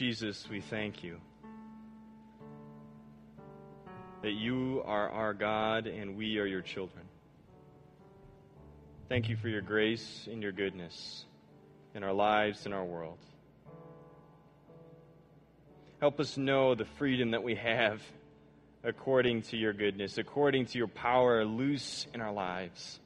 Jesus, 0.00 0.48
we 0.48 0.62
thank 0.62 1.04
you 1.04 1.18
that 4.22 4.32
you 4.32 4.82
are 4.86 5.10
our 5.10 5.34
God 5.34 5.86
and 5.86 6.16
we 6.16 6.38
are 6.38 6.46
your 6.46 6.62
children. 6.62 7.04
Thank 9.10 9.28
you 9.28 9.36
for 9.36 9.50
your 9.50 9.60
grace 9.60 10.26
and 10.32 10.42
your 10.42 10.52
goodness 10.52 11.26
in 11.94 12.02
our 12.02 12.14
lives 12.14 12.64
and 12.64 12.72
our 12.72 12.82
world. 12.82 13.18
Help 16.00 16.18
us 16.18 16.38
know 16.38 16.74
the 16.74 16.86
freedom 16.86 17.32
that 17.32 17.42
we 17.42 17.56
have 17.56 18.00
according 18.82 19.42
to 19.42 19.58
your 19.58 19.74
goodness, 19.74 20.16
according 20.16 20.64
to 20.64 20.78
your 20.78 20.88
power 20.88 21.44
loose 21.44 22.06
in 22.14 22.22
our 22.22 22.32
lives. 22.32 23.00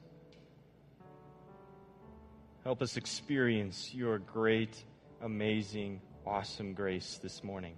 Help 2.63 2.81
us 2.81 2.95
experience 2.95 3.93
your 3.93 4.17
great, 4.17 4.81
amazing, 5.21 5.99
awesome 6.27 6.73
grace 6.73 7.19
this 7.21 7.43
morning. 7.43 7.75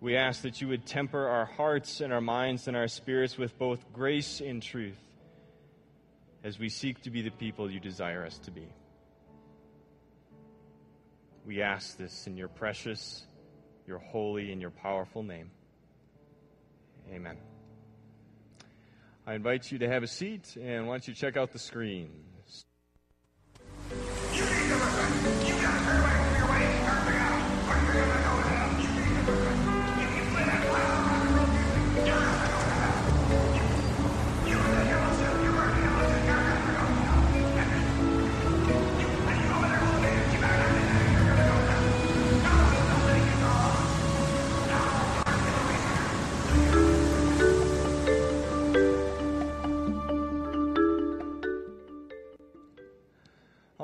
We 0.00 0.16
ask 0.16 0.42
that 0.42 0.60
you 0.60 0.68
would 0.68 0.86
temper 0.86 1.28
our 1.28 1.44
hearts 1.44 2.00
and 2.00 2.12
our 2.12 2.20
minds 2.20 2.68
and 2.68 2.76
our 2.76 2.88
spirits 2.88 3.36
with 3.36 3.58
both 3.58 3.92
grace 3.92 4.40
and 4.40 4.62
truth 4.62 4.98
as 6.42 6.58
we 6.58 6.68
seek 6.68 7.02
to 7.02 7.10
be 7.10 7.22
the 7.22 7.30
people 7.30 7.70
you 7.70 7.80
desire 7.80 8.24
us 8.24 8.38
to 8.40 8.50
be. 8.50 8.66
We 11.46 11.62
ask 11.62 11.96
this 11.96 12.26
in 12.26 12.36
your 12.36 12.48
precious, 12.48 13.24
your 13.86 13.98
holy, 13.98 14.52
and 14.52 14.60
your 14.60 14.70
powerful 14.70 15.22
name. 15.22 15.50
Amen. 17.12 17.36
I 19.26 19.34
invite 19.34 19.70
you 19.70 19.78
to 19.78 19.88
have 19.88 20.02
a 20.02 20.08
seat 20.08 20.56
and 20.60 20.86
why 20.86 20.94
don't 20.94 21.08
you 21.08 21.14
check 21.14 21.36
out 21.36 21.52
the 21.52 21.58
screen. 21.58 22.10
You 25.00 25.06
got 25.62 25.80
a 25.80 25.84
turn 25.84 26.02
back 26.02 26.26
into 26.26 26.38
your 26.40 26.50
way 26.50 26.60
and 26.62 26.84
start 26.84 27.08
out 27.16 27.40
what 27.66 27.82
you're 27.82 28.04
gonna 28.04 28.36
do. 28.36 28.39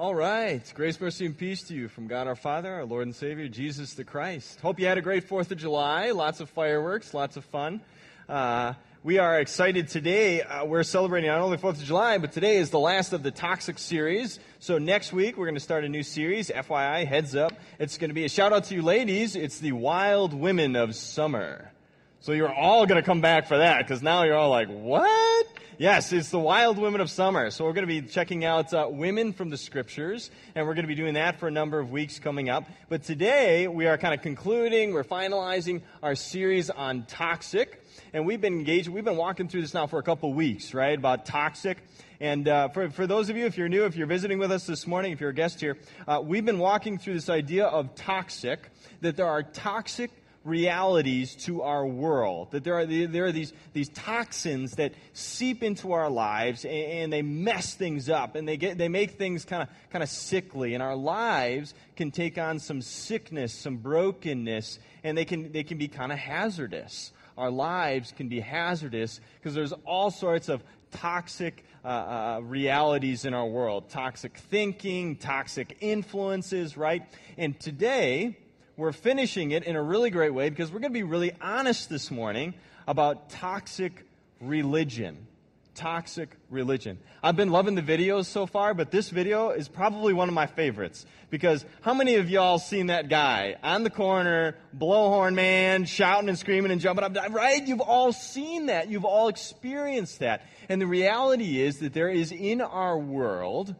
All 0.06 0.14
right. 0.14 0.62
Grace, 0.76 1.00
mercy, 1.00 1.26
and 1.26 1.36
peace 1.36 1.64
to 1.64 1.74
you 1.74 1.88
from 1.88 2.06
God 2.06 2.28
our 2.28 2.36
Father, 2.36 2.72
our 2.72 2.84
Lord 2.84 3.08
and 3.08 3.16
Savior, 3.16 3.48
Jesus 3.48 3.94
the 3.94 4.04
Christ. 4.04 4.60
Hope 4.60 4.78
you 4.78 4.86
had 4.86 4.98
a 4.98 5.02
great 5.02 5.28
4th 5.28 5.50
of 5.50 5.58
July. 5.58 6.12
Lots 6.12 6.38
of 6.38 6.48
fireworks, 6.48 7.12
lots 7.12 7.36
of 7.36 7.44
fun. 7.46 7.80
Uh, 8.28 8.74
we 9.02 9.18
are 9.18 9.40
excited 9.40 9.88
today. 9.88 10.42
Uh, 10.42 10.64
we're 10.64 10.84
celebrating 10.84 11.28
not 11.28 11.40
only 11.40 11.56
4th 11.56 11.80
of 11.80 11.82
July, 11.82 12.18
but 12.18 12.30
today 12.30 12.58
is 12.58 12.70
the 12.70 12.78
last 12.78 13.14
of 13.14 13.24
the 13.24 13.32
Toxic 13.32 13.80
series. 13.80 14.38
So 14.60 14.78
next 14.78 15.12
week, 15.12 15.36
we're 15.36 15.46
going 15.46 15.56
to 15.56 15.60
start 15.60 15.82
a 15.82 15.88
new 15.88 16.04
series. 16.04 16.50
FYI, 16.50 17.04
heads 17.04 17.34
up. 17.34 17.54
It's 17.80 17.98
going 17.98 18.10
to 18.10 18.14
be 18.14 18.24
a 18.24 18.28
shout 18.28 18.52
out 18.52 18.62
to 18.66 18.76
you 18.76 18.82
ladies. 18.82 19.34
It's 19.34 19.58
the 19.58 19.72
Wild 19.72 20.32
Women 20.32 20.76
of 20.76 20.94
Summer. 20.94 21.72
So 22.20 22.30
you're 22.30 22.54
all 22.54 22.86
going 22.86 23.02
to 23.02 23.04
come 23.04 23.22
back 23.22 23.48
for 23.48 23.58
that 23.58 23.78
because 23.78 24.02
now 24.02 24.22
you're 24.22 24.36
all 24.36 24.50
like, 24.50 24.68
what? 24.68 25.45
Yes, 25.78 26.10
it's 26.10 26.30
the 26.30 26.38
Wild 26.38 26.78
Women 26.78 27.02
of 27.02 27.10
Summer. 27.10 27.50
So 27.50 27.66
we're 27.66 27.74
going 27.74 27.86
to 27.86 28.00
be 28.00 28.08
checking 28.08 28.46
out 28.46 28.72
uh, 28.72 28.88
women 28.90 29.34
from 29.34 29.50
the 29.50 29.58
scriptures, 29.58 30.30
and 30.54 30.66
we're 30.66 30.72
going 30.72 30.84
to 30.84 30.88
be 30.88 30.94
doing 30.94 31.12
that 31.14 31.38
for 31.38 31.48
a 31.48 31.50
number 31.50 31.78
of 31.78 31.90
weeks 31.90 32.18
coming 32.18 32.48
up. 32.48 32.64
But 32.88 33.02
today 33.02 33.68
we 33.68 33.86
are 33.86 33.98
kind 33.98 34.14
of 34.14 34.22
concluding, 34.22 34.94
we're 34.94 35.04
finalizing 35.04 35.82
our 36.02 36.14
series 36.14 36.70
on 36.70 37.04
toxic, 37.04 37.82
and 38.14 38.24
we've 38.24 38.40
been 38.40 38.54
engaged, 38.54 38.88
we've 38.88 39.04
been 39.04 39.18
walking 39.18 39.48
through 39.48 39.60
this 39.60 39.74
now 39.74 39.86
for 39.86 39.98
a 39.98 40.02
couple 40.02 40.32
weeks, 40.32 40.72
right, 40.72 40.96
about 40.96 41.26
toxic. 41.26 41.76
And 42.20 42.48
uh, 42.48 42.68
for, 42.68 42.88
for 42.88 43.06
those 43.06 43.28
of 43.28 43.36
you, 43.36 43.44
if 43.44 43.58
you're 43.58 43.68
new, 43.68 43.84
if 43.84 43.96
you're 43.96 44.06
visiting 44.06 44.38
with 44.38 44.52
us 44.52 44.64
this 44.64 44.86
morning, 44.86 45.12
if 45.12 45.20
you're 45.20 45.28
a 45.28 45.34
guest 45.34 45.60
here, 45.60 45.76
uh, 46.08 46.22
we've 46.24 46.46
been 46.46 46.58
walking 46.58 46.96
through 46.96 47.12
this 47.12 47.28
idea 47.28 47.66
of 47.66 47.94
toxic, 47.96 48.70
that 49.02 49.16
there 49.18 49.26
are 49.26 49.42
toxic 49.42 50.10
realities 50.46 51.34
to 51.34 51.62
our 51.62 51.86
world. 51.86 52.52
That 52.52 52.64
there 52.64 52.74
are, 52.74 52.86
there 52.86 53.26
are 53.26 53.32
these, 53.32 53.52
these 53.72 53.88
toxins 53.90 54.76
that 54.76 54.94
seep 55.12 55.62
into 55.62 55.92
our 55.92 56.08
lives 56.08 56.64
and, 56.64 56.72
and 56.74 57.12
they 57.12 57.22
mess 57.22 57.74
things 57.74 58.08
up 58.08 58.36
and 58.36 58.46
they, 58.46 58.56
get, 58.56 58.78
they 58.78 58.88
make 58.88 59.12
things 59.12 59.44
kind 59.44 59.62
of 59.62 59.68
kind 59.90 60.02
of 60.02 60.08
sickly. 60.08 60.74
And 60.74 60.82
our 60.82 60.96
lives 60.96 61.74
can 61.96 62.10
take 62.10 62.38
on 62.38 62.58
some 62.58 62.80
sickness, 62.82 63.52
some 63.52 63.76
brokenness, 63.76 64.78
and 65.02 65.16
they 65.16 65.24
can, 65.24 65.52
they 65.52 65.62
can 65.64 65.78
be 65.78 65.88
kind 65.88 66.12
of 66.12 66.18
hazardous. 66.18 67.12
Our 67.36 67.50
lives 67.50 68.12
can 68.16 68.28
be 68.28 68.40
hazardous 68.40 69.20
because 69.38 69.54
there's 69.54 69.72
all 69.84 70.10
sorts 70.10 70.48
of 70.48 70.62
toxic 70.92 71.64
uh, 71.84 71.88
uh, 71.88 72.40
realities 72.42 73.24
in 73.24 73.34
our 73.34 73.46
world 73.46 73.90
toxic 73.90 74.36
thinking, 74.36 75.16
toxic 75.16 75.76
influences, 75.80 76.76
right? 76.76 77.02
And 77.36 77.58
today, 77.60 78.38
we're 78.76 78.92
finishing 78.92 79.52
it 79.52 79.64
in 79.64 79.74
a 79.74 79.82
really 79.82 80.10
great 80.10 80.34
way 80.34 80.50
because 80.50 80.70
we're 80.70 80.80
going 80.80 80.92
to 80.92 80.98
be 80.98 81.02
really 81.02 81.32
honest 81.40 81.88
this 81.88 82.10
morning 82.10 82.54
about 82.86 83.30
toxic 83.30 84.04
religion. 84.40 85.26
Toxic 85.74 86.30
religion. 86.50 86.98
I've 87.22 87.36
been 87.36 87.50
loving 87.50 87.74
the 87.74 87.82
videos 87.82 88.26
so 88.26 88.46
far, 88.46 88.74
but 88.74 88.90
this 88.90 89.10
video 89.10 89.50
is 89.50 89.68
probably 89.68 90.12
one 90.12 90.28
of 90.28 90.34
my 90.34 90.46
favorites 90.46 91.04
because 91.30 91.64
how 91.82 91.92
many 91.94 92.14
of 92.16 92.30
y'all 92.30 92.58
seen 92.58 92.86
that 92.86 93.08
guy 93.08 93.56
on 93.62 93.82
the 93.82 93.90
corner, 93.90 94.56
blowhorn 94.76 95.34
man, 95.34 95.84
shouting 95.84 96.28
and 96.28 96.38
screaming 96.38 96.70
and 96.70 96.80
jumping 96.80 97.04
up? 97.04 97.14
Right? 97.30 97.66
You've 97.66 97.80
all 97.80 98.12
seen 98.12 98.66
that. 98.66 98.88
You've 98.88 99.04
all 99.04 99.28
experienced 99.28 100.20
that. 100.20 100.46
And 100.68 100.80
the 100.80 100.86
reality 100.86 101.60
is 101.60 101.78
that 101.78 101.92
there 101.92 102.08
is 102.08 102.32
in 102.32 102.60
our 102.60 102.98
world 102.98 103.74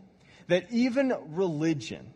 that 0.49 0.71
even 0.71 1.15
religion, 1.29 2.13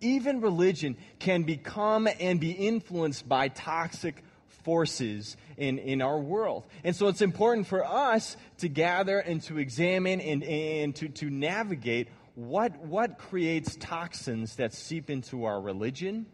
even 0.00 0.40
religion 0.40 0.96
can 1.18 1.42
become 1.42 2.08
and 2.20 2.40
be 2.40 2.52
influenced 2.52 3.28
by 3.28 3.48
toxic 3.48 4.22
forces 4.64 5.36
in, 5.56 5.78
in 5.78 6.02
our 6.02 6.18
world. 6.18 6.64
And 6.84 6.94
so 6.94 7.08
it's 7.08 7.22
important 7.22 7.66
for 7.66 7.84
us 7.84 8.36
to 8.58 8.68
gather 8.68 9.18
and 9.18 9.42
to 9.44 9.58
examine 9.58 10.20
and, 10.20 10.44
and 10.44 10.94
to, 10.96 11.08
to 11.08 11.30
navigate 11.30 12.08
what, 12.34 12.78
what 12.78 13.18
creates 13.18 13.76
toxins 13.76 14.56
that 14.56 14.72
seep 14.72 15.10
into 15.10 15.44
our 15.44 15.60
religion. 15.60 16.26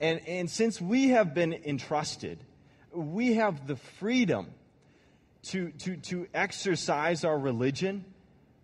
And, 0.00 0.20
and 0.26 0.50
since 0.50 0.80
we 0.80 1.10
have 1.10 1.34
been 1.34 1.52
entrusted, 1.52 2.38
we 2.92 3.34
have 3.34 3.66
the 3.66 3.76
freedom 3.76 4.48
to, 5.44 5.70
to, 5.70 5.96
to 5.96 6.26
exercise 6.34 7.24
our 7.24 7.38
religion 7.38 8.04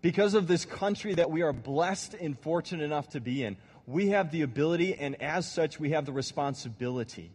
because 0.03 0.35
of 0.35 0.47
this 0.47 0.65
country 0.65 1.15
that 1.15 1.31
we 1.31 1.43
are 1.43 1.53
blessed 1.53 2.15
and 2.15 2.39
fortunate 2.39 2.85
enough 2.85 3.09
to 3.11 3.21
be 3.21 3.45
in 3.45 3.57
we 3.89 4.11
have 4.11 4.31
the 4.31 4.43
ability, 4.43 4.95
and 4.95 5.21
as 5.23 5.51
such, 5.51 5.81
we 5.81 5.91
have 5.91 6.05
the 6.05 6.13
responsibility 6.13 7.33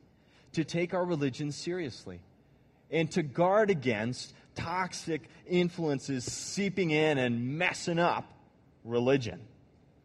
to 0.51 0.63
take 0.63 0.93
our 0.93 1.03
religion 1.03 1.51
seriously 1.51 2.19
and 2.91 3.09
to 3.09 3.23
guard 3.23 3.71
against 3.71 4.31
toxic 4.53 5.23
influences 5.47 6.23
seeping 6.23 6.91
in 6.91 7.17
and 7.17 7.57
messing 7.57 7.97
up 7.97 8.31
religion. 8.83 9.39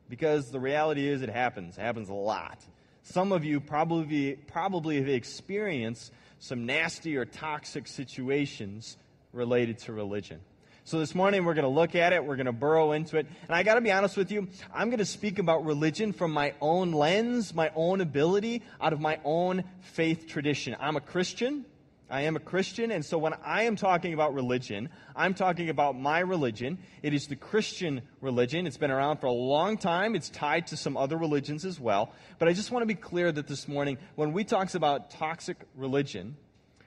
Because 0.08 0.50
the 0.50 0.58
reality 0.58 1.06
is, 1.06 1.20
it 1.20 1.28
happens. 1.28 1.76
It 1.76 1.82
happens 1.82 2.08
a 2.08 2.14
lot. 2.14 2.58
Some 3.02 3.32
of 3.32 3.44
you 3.44 3.60
probably, 3.60 4.36
probably 4.46 4.96
have 5.00 5.08
experienced 5.08 6.10
some 6.38 6.64
nasty 6.64 7.18
or 7.18 7.26
toxic 7.26 7.86
situations 7.86 8.96
related 9.34 9.80
to 9.80 9.92
religion. 9.92 10.40
So 10.88 10.98
this 10.98 11.14
morning 11.14 11.44
we're 11.44 11.52
going 11.52 11.64
to 11.64 11.68
look 11.68 11.94
at 11.94 12.14
it, 12.14 12.24
we're 12.24 12.36
going 12.36 12.46
to 12.46 12.52
burrow 12.52 12.92
into 12.92 13.18
it. 13.18 13.26
And 13.46 13.54
I 13.54 13.62
got 13.62 13.74
to 13.74 13.82
be 13.82 13.92
honest 13.92 14.16
with 14.16 14.32
you, 14.32 14.48
I'm 14.72 14.88
going 14.88 15.00
to 15.00 15.04
speak 15.04 15.38
about 15.38 15.66
religion 15.66 16.14
from 16.14 16.32
my 16.32 16.54
own 16.62 16.92
lens, 16.92 17.54
my 17.54 17.70
own 17.76 18.00
ability, 18.00 18.62
out 18.80 18.94
of 18.94 18.98
my 18.98 19.20
own 19.22 19.64
faith 19.82 20.26
tradition. 20.26 20.74
I'm 20.80 20.96
a 20.96 21.02
Christian. 21.02 21.66
I 22.08 22.22
am 22.22 22.36
a 22.36 22.40
Christian, 22.40 22.90
and 22.90 23.04
so 23.04 23.18
when 23.18 23.34
I 23.44 23.64
am 23.64 23.76
talking 23.76 24.14
about 24.14 24.32
religion, 24.32 24.88
I'm 25.14 25.34
talking 25.34 25.68
about 25.68 25.94
my 26.00 26.20
religion. 26.20 26.78
It 27.02 27.12
is 27.12 27.26
the 27.26 27.36
Christian 27.36 28.00
religion. 28.22 28.66
It's 28.66 28.78
been 28.78 28.90
around 28.90 29.18
for 29.18 29.26
a 29.26 29.30
long 29.30 29.76
time. 29.76 30.14
It's 30.14 30.30
tied 30.30 30.68
to 30.68 30.78
some 30.78 30.96
other 30.96 31.18
religions 31.18 31.66
as 31.66 31.78
well. 31.78 32.14
But 32.38 32.48
I 32.48 32.54
just 32.54 32.70
want 32.70 32.80
to 32.80 32.86
be 32.86 32.94
clear 32.94 33.30
that 33.30 33.46
this 33.46 33.68
morning, 33.68 33.98
when 34.14 34.32
we 34.32 34.42
talk 34.42 34.72
about 34.72 35.10
toxic 35.10 35.58
religion, 35.76 36.38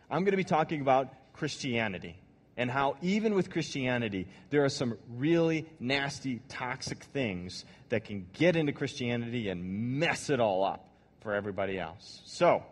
I'm 0.09 0.23
going 0.23 0.31
to 0.31 0.37
be 0.37 0.43
talking 0.43 0.81
about 0.81 1.13
Christianity 1.33 2.15
and 2.61 2.69
how 2.69 2.95
even 3.01 3.33
with 3.33 3.49
Christianity, 3.49 4.27
there 4.51 4.63
are 4.63 4.69
some 4.69 4.95
really 5.09 5.65
nasty, 5.79 6.41
toxic 6.47 7.03
things 7.05 7.65
that 7.89 8.05
can 8.05 8.27
get 8.33 8.55
into 8.55 8.71
Christianity 8.71 9.49
and 9.49 9.97
mess 9.97 10.29
it 10.29 10.39
all 10.39 10.63
up 10.63 10.87
for 11.21 11.33
everybody 11.33 11.79
else. 11.79 12.21
So, 12.25 12.63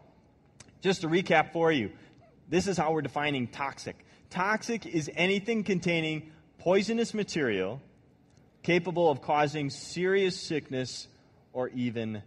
just 0.82 1.02
to 1.02 1.08
recap 1.08 1.54
for 1.54 1.72
you, 1.72 1.90
this 2.48 2.68
is 2.68 2.78
how 2.78 2.92
we're 2.92 3.02
defining 3.02 3.48
toxic. 3.48 3.96
Toxic 4.30 4.86
is 4.86 5.10
anything 5.16 5.64
containing 5.64 6.34
poisonous 6.60 7.16
material 7.16 7.82
capable 8.62 9.10
of 9.10 9.24
causing 9.24 9.72
serious 9.72 10.40
sickness 10.40 11.08
or 11.52 11.70
even 11.70 12.22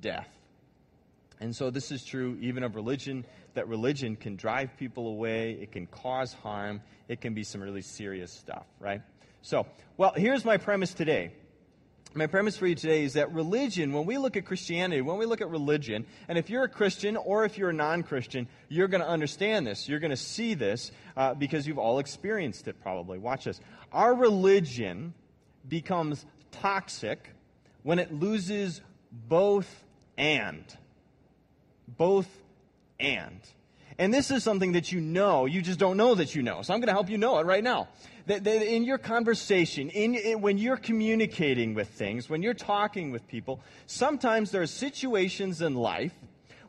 death. 0.00 0.30
And 1.40 1.54
so 1.54 1.68
this 1.68 1.92
is 1.92 2.04
true 2.06 2.38
even 2.40 2.62
of 2.62 2.74
religion, 2.74 3.26
that 3.54 3.68
religion 3.68 4.16
can 4.16 4.36
drive 4.36 4.76
people 4.78 5.08
away, 5.08 5.52
it 5.52 5.72
can 5.72 5.86
cause 5.86 6.32
harm, 6.32 6.80
it 7.08 7.20
can 7.20 7.34
be 7.34 7.44
some 7.44 7.60
really 7.60 7.82
serious 7.82 8.32
stuff, 8.32 8.66
right? 8.80 9.02
So, 9.42 9.66
well, 9.96 10.12
here's 10.16 10.44
my 10.44 10.56
premise 10.56 10.94
today. 10.94 11.32
My 12.14 12.26
premise 12.26 12.58
for 12.58 12.66
you 12.66 12.74
today 12.74 13.04
is 13.04 13.14
that 13.14 13.32
religion, 13.32 13.92
when 13.92 14.04
we 14.04 14.18
look 14.18 14.36
at 14.36 14.44
Christianity, 14.44 15.00
when 15.00 15.16
we 15.16 15.24
look 15.24 15.40
at 15.40 15.48
religion, 15.48 16.04
and 16.28 16.36
if 16.36 16.50
you're 16.50 16.64
a 16.64 16.68
Christian 16.68 17.16
or 17.16 17.46
if 17.46 17.56
you're 17.56 17.70
a 17.70 17.74
non 17.74 18.02
Christian, 18.02 18.48
you're 18.68 18.88
going 18.88 19.00
to 19.00 19.08
understand 19.08 19.66
this. 19.66 19.88
You're 19.88 19.98
going 19.98 20.10
to 20.10 20.16
see 20.16 20.52
this 20.52 20.92
uh, 21.16 21.32
because 21.32 21.66
you've 21.66 21.78
all 21.78 21.98
experienced 22.00 22.68
it 22.68 22.80
probably. 22.82 23.18
Watch 23.18 23.44
this. 23.44 23.60
Our 23.92 24.14
religion 24.14 25.14
becomes 25.66 26.26
toxic 26.50 27.30
when 27.82 27.98
it 27.98 28.12
loses 28.12 28.82
both 29.10 29.84
and 30.18 30.64
both 31.86 32.28
and. 33.02 33.40
And 33.98 34.12
this 34.12 34.30
is 34.30 34.42
something 34.42 34.72
that 34.72 34.90
you 34.90 35.00
know, 35.00 35.44
you 35.44 35.60
just 35.60 35.78
don't 35.78 35.96
know 35.96 36.14
that 36.14 36.34
you 36.34 36.42
know. 36.42 36.62
So 36.62 36.72
I'm 36.72 36.80
going 36.80 36.88
to 36.88 36.94
help 36.94 37.10
you 37.10 37.18
know 37.18 37.38
it 37.38 37.46
right 37.46 37.62
now. 37.62 37.88
That, 38.26 38.44
that 38.44 38.62
in 38.62 38.84
your 38.84 38.98
conversation, 38.98 39.90
in, 39.90 40.14
in, 40.14 40.40
when 40.40 40.56
you're 40.56 40.76
communicating 40.76 41.74
with 41.74 41.88
things, 41.88 42.30
when 42.30 42.42
you're 42.42 42.54
talking 42.54 43.10
with 43.10 43.28
people, 43.28 43.60
sometimes 43.86 44.50
there 44.50 44.62
are 44.62 44.66
situations 44.66 45.60
in 45.60 45.74
life 45.74 46.14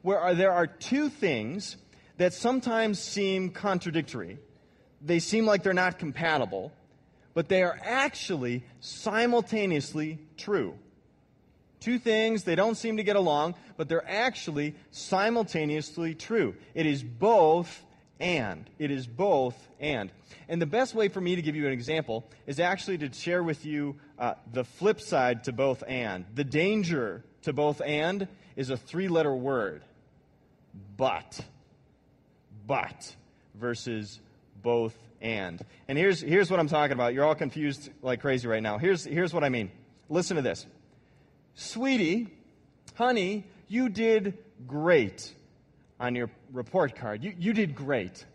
where 0.02 0.20
are, 0.20 0.36
there 0.36 0.52
are 0.52 0.68
two 0.68 1.10
things 1.10 1.78
that 2.18 2.34
sometimes 2.34 3.00
seem 3.00 3.52
contradictory. 3.52 4.38
They 5.02 5.20
seem 5.20 5.46
like 5.46 5.64
they're 5.64 5.74
not 5.74 6.00
compatible, 6.00 6.72
but 7.34 7.50
they 7.50 7.64
are 7.64 7.80
actually 7.84 8.64
simultaneously 8.80 10.20
true. 10.38 10.78
Two 11.84 12.00
things, 12.00 12.46
they 12.46 12.56
don't 12.56 12.76
seem 12.76 12.96
to 12.96 13.04
get 13.04 13.18
along, 13.18 13.56
but 13.76 13.90
they're 13.90 14.10
actually 14.10 14.74
simultaneously 14.92 16.16
true. 16.16 16.56
It 16.74 16.86
is 16.86 17.04
both 17.04 17.84
and. 18.22 18.70
It 18.80 18.90
is 18.90 19.06
both 19.06 19.56
and. 19.82 20.10
And 20.48 20.62
the 20.62 20.66
best 20.66 20.96
way 20.96 21.10
for 21.10 21.20
me 21.20 21.36
to 21.36 21.42
give 21.42 21.58
you 21.58 21.68
an 21.68 21.74
example 21.74 22.24
is 22.48 22.62
actually 22.62 23.00
to 23.00 23.12
share 23.12 23.44
with 23.44 23.66
you 23.66 23.98
uh, 24.18 24.36
the 24.54 24.64
flip 24.64 25.02
side 25.02 25.44
to 25.44 25.52
both 25.52 25.84
and. 25.86 26.24
The 26.34 26.46
danger 26.46 27.22
to 27.42 27.52
both 27.52 27.82
and 27.82 28.30
is 28.56 28.70
a 28.70 28.78
three 28.78 29.10
letter 29.10 29.36
word 29.36 29.82
but. 30.96 31.38
But 32.66 33.14
versus 33.56 34.22
both 34.62 34.98
and. 35.22 35.62
And 35.90 35.98
here's, 35.98 36.22
here's 36.22 36.50
what 36.50 36.62
I'm 36.62 36.70
talking 36.70 36.94
about. 36.94 37.14
You're 37.14 37.26
all 37.26 37.36
confused 37.36 37.90
like 38.02 38.22
crazy 38.22 38.48
right 38.48 38.64
now. 38.64 38.78
Here's, 38.78 39.04
here's 39.04 39.34
what 39.34 39.44
I 39.44 39.50
mean. 39.50 39.70
Listen 40.08 40.38
to 40.38 40.42
this. 40.42 40.66
Sweetie, 41.56 42.28
honey, 42.96 43.46
you 43.68 43.90
did 43.90 44.38
great 44.68 45.34
on 46.00 46.16
your 46.16 46.30
report 46.52 46.96
card. 46.96 47.24
You, 47.24 47.34
you 47.38 47.54
did 47.54 47.76
great. 47.76 48.26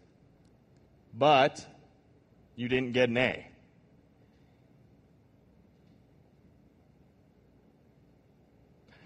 But 1.14 1.64
you 2.56 2.68
didn't 2.68 2.92
get 2.92 3.08
an 3.08 3.16
A. 3.16 3.46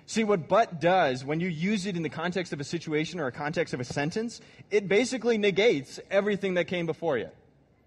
See, 0.07 0.25
what 0.25 0.47
but 0.47 0.79
does 0.79 1.25
when 1.25 1.41
you 1.41 1.49
use 1.49 1.87
it 1.87 1.97
in 1.97 2.03
the 2.03 2.11
context 2.11 2.53
of 2.53 2.61
a 2.61 2.65
situation 2.65 3.19
or 3.19 3.29
a 3.29 3.33
context 3.33 3.73
of 3.73 3.81
a 3.81 3.85
sentence, 3.85 4.43
it 4.71 4.87
basically 4.87 5.39
negates 5.39 5.99
everything 6.11 6.55
that 6.55 6.67
came 6.67 6.85
before 6.85 7.17
you. 7.17 7.31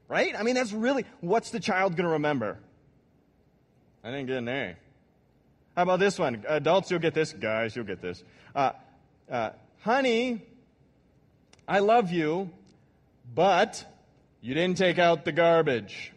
Right? 0.08 0.34
I 0.36 0.42
mean, 0.42 0.56
that's 0.56 0.72
really 0.74 1.06
what's 1.20 1.52
the 1.52 1.60
child 1.60 1.96
going 1.96 2.06
to 2.06 2.14
remember? 2.14 2.58
I 4.04 4.10
didn't 4.10 4.26
get 4.26 4.38
an 4.38 4.50
A. 4.50 4.76
How 5.76 5.84
about 5.84 6.00
this 6.00 6.18
one? 6.18 6.44
Adults, 6.48 6.90
you'll 6.90 7.02
get 7.02 7.14
this. 7.14 7.34
Guys, 7.34 7.76
you'll 7.76 7.86
get 7.86 8.02
this. 8.02 8.24
Uh, 8.56 8.72
uh, 9.30 9.50
honey, 9.82 10.42
I 11.68 11.80
love 11.80 12.12
you, 12.12 12.50
but 13.34 13.84
you 14.42 14.54
didn't 14.54 14.78
take 14.78 15.00
out 15.00 15.26
the 15.26 15.34
garbage. 15.34 16.14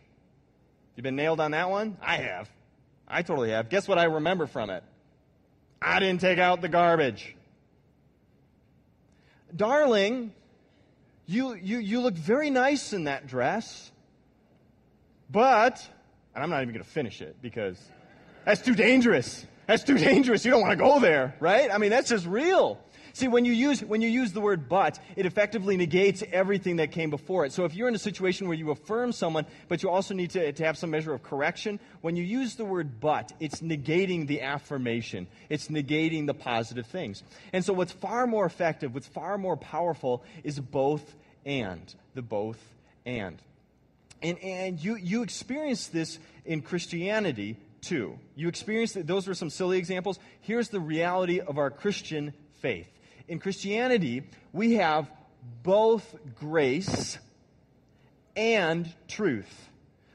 You've 0.95 1.03
been 1.03 1.17
nailed 1.17 1.41
on 1.41 1.51
that 1.53 1.71
one? 1.71 1.97
I 2.01 2.19
have. 2.19 2.49
I 3.09 3.23
totally 3.23 3.51
have. 3.51 3.69
Guess 3.69 3.89
what 3.89 3.99
I 3.99 4.05
remember 4.05 4.47
from 4.47 4.71
it? 4.71 4.85
I 5.83 5.99
didn't 5.99 6.21
take 6.21 6.39
out 6.39 6.61
the 6.61 6.69
garbage. 6.69 7.35
Darling, 9.55 10.33
you, 11.27 11.55
you, 11.55 11.79
you 11.79 12.01
look 12.01 12.15
very 12.15 12.51
nice 12.51 12.93
in 12.93 13.05
that 13.05 13.27
dress, 13.27 13.91
but, 15.31 15.85
and 16.35 16.45
I'm 16.45 16.51
not 16.51 16.63
even 16.63 16.75
going 16.75 16.85
to 16.85 16.91
finish 16.91 17.23
it 17.23 17.37
because 17.41 17.79
that's 18.49 18.63
too 18.63 18.75
dangerous. 18.75 19.45
That's 19.67 19.85
too 19.85 19.99
dangerous. 19.99 20.43
You 20.43 20.51
don't 20.51 20.63
want 20.63 20.73
to 20.73 20.83
go 20.83 21.01
there, 21.01 21.35
right? 21.39 21.71
I 21.71 21.77
mean, 21.77 21.91
that's 21.91 22.09
just 22.09 22.25
real. 22.25 22.79
See, 23.13 23.29
when 23.29 23.45
you 23.45 23.53
use 23.53 23.85
when 23.85 24.01
you 24.01 24.09
use 24.09 24.33
the 24.33 24.41
word 24.41 24.71
but, 24.71 24.99
it 25.17 25.27
effectively 25.27 25.77
negates 25.77 26.25
everything 26.33 26.77
that 26.77 26.91
came 26.93 27.11
before 27.11 27.45
it. 27.45 27.53
So 27.53 27.67
if 27.67 27.75
you're 27.75 27.89
in 27.89 27.95
a 27.95 27.99
situation 27.99 28.49
where 28.49 28.57
you 28.57 28.71
affirm 28.71 29.13
someone, 29.13 29.45
but 29.69 29.83
you 29.83 29.91
also 29.91 30.15
need 30.15 30.31
to, 30.31 30.51
to 30.51 30.65
have 30.65 30.79
some 30.79 30.89
measure 30.89 31.13
of 31.13 31.23
correction, 31.23 31.79
when 32.01 32.17
you 32.17 32.25
use 32.25 32.55
the 32.55 32.65
word 32.65 33.01
but, 33.01 33.35
it's 33.39 33.61
negating 33.61 34.27
the 34.27 34.41
affirmation. 34.41 35.27
It's 35.51 35.69
negating 35.69 36.27
the 36.27 36.33
positive 36.33 36.87
things. 36.87 37.23
And 37.53 37.63
so 37.63 37.75
what's 37.75 37.93
far 37.93 38.27
more 38.27 38.47
effective, 38.47 38.95
what's 38.95 39.09
far 39.09 39.37
more 39.37 39.59
powerful 39.59 40.25
is 40.43 40.59
both 40.59 41.15
and. 41.45 41.95
The 42.15 42.23
both 42.23 42.59
and. 43.05 43.37
And, 44.23 44.39
and 44.39 44.83
you, 44.83 44.97
you 44.97 45.23
experience 45.23 45.89
this 45.89 46.19
in 46.47 46.63
Christianity 46.63 47.59
too. 47.81 48.19
You 48.35 48.49
experienced 48.49 48.95
that 48.95 49.07
those 49.07 49.27
were 49.27 49.35
some 49.35 49.51
silly 49.51 49.79
examples. 49.79 50.19
Here's 50.41 50.69
the 50.69 50.81
reality 50.81 51.41
of 51.41 51.59
our 51.59 51.71
Christian 51.71 52.33
faith. 52.61 52.89
In 53.29 53.39
Christianity, 53.39 54.25
we 54.53 54.75
have 54.75 55.11
both 55.63 56.15
grace 56.35 57.19
and 58.37 58.93
truth. 59.07 59.69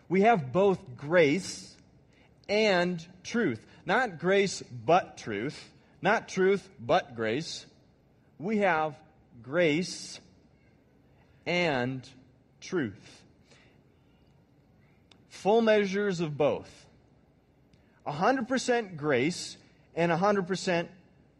We 0.09 0.21
have 0.21 0.51
both 0.51 0.79
grace 0.97 1.75
and 2.49 3.05
truth. 3.23 3.65
Not 3.85 4.19
grace 4.19 4.63
but 4.85 5.17
truth, 5.17 5.71
not 6.01 6.29
truth 6.29 6.67
but 6.79 7.15
grace. 7.15 7.65
We 8.39 8.59
have 8.59 8.95
grace 9.41 10.19
and 11.45 12.07
truth. 12.61 13.21
Full 15.29 15.61
measures 15.61 16.21
of 16.21 16.37
both. 16.37 16.82
100% 18.07 18.97
grace 18.97 19.57
and 19.95 20.11
100% 20.11 20.87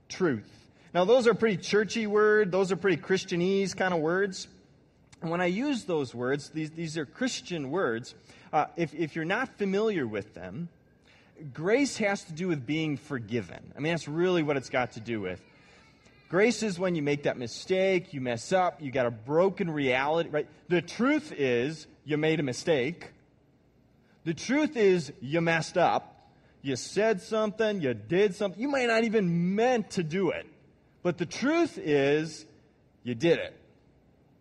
truth. 0.09 0.49
Now, 0.93 1.05
those 1.05 1.27
are 1.27 1.33
pretty 1.33 1.57
churchy 1.57 2.07
words, 2.07 2.51
those 2.51 2.71
are 2.71 2.75
pretty 2.75 3.01
Christianese 3.01 3.75
kind 3.75 3.93
of 3.93 3.99
words. 3.99 4.47
And 5.21 5.31
when 5.31 5.41
I 5.41 5.45
use 5.45 5.85
those 5.85 6.13
words, 6.13 6.49
these, 6.49 6.71
these 6.71 6.97
are 6.97 7.05
Christian 7.05 7.71
words, 7.71 8.13
uh, 8.51 8.65
if, 8.75 8.93
if 8.93 9.15
you're 9.15 9.25
not 9.25 9.57
familiar 9.57 10.05
with 10.05 10.33
them, 10.33 10.69
grace 11.53 11.97
has 11.97 12.23
to 12.25 12.33
do 12.33 12.47
with 12.47 12.65
being 12.65 12.97
forgiven. 12.97 13.73
I 13.75 13.79
mean, 13.79 13.93
that's 13.93 14.07
really 14.07 14.43
what 14.43 14.57
it's 14.57 14.69
got 14.69 14.91
to 14.93 14.99
do 14.99 15.21
with. 15.21 15.41
Grace 16.29 16.63
is 16.63 16.79
when 16.79 16.95
you 16.95 17.01
make 17.01 17.23
that 17.23 17.37
mistake, 17.37 18.13
you 18.13 18.21
mess 18.21 18.51
up, 18.51 18.81
you 18.81 18.91
got 18.91 19.05
a 19.05 19.11
broken 19.11 19.69
reality, 19.69 20.29
right? 20.29 20.47
The 20.67 20.81
truth 20.81 21.31
is 21.31 21.87
you 22.05 22.17
made 22.17 22.39
a 22.39 22.43
mistake. 22.43 23.11
The 24.25 24.33
truth 24.33 24.75
is 24.75 25.13
you 25.21 25.41
messed 25.41 25.77
up 25.77 26.12
you 26.63 26.77
said 26.77 27.21
something, 27.21 27.81
you 27.81 27.93
did 27.93 28.35
something. 28.35 28.59
You 28.59 28.69
might 28.69 28.87
not 28.87 29.03
even 29.03 29.53
meant 29.53 29.91
to 29.91 30.03
do 30.03 30.29
it. 30.29 30.47
But 31.03 31.17
the 31.17 31.25
truth 31.25 31.77
is, 31.77 32.45
you 33.03 33.13
did 33.13 33.37
it. 33.37 33.53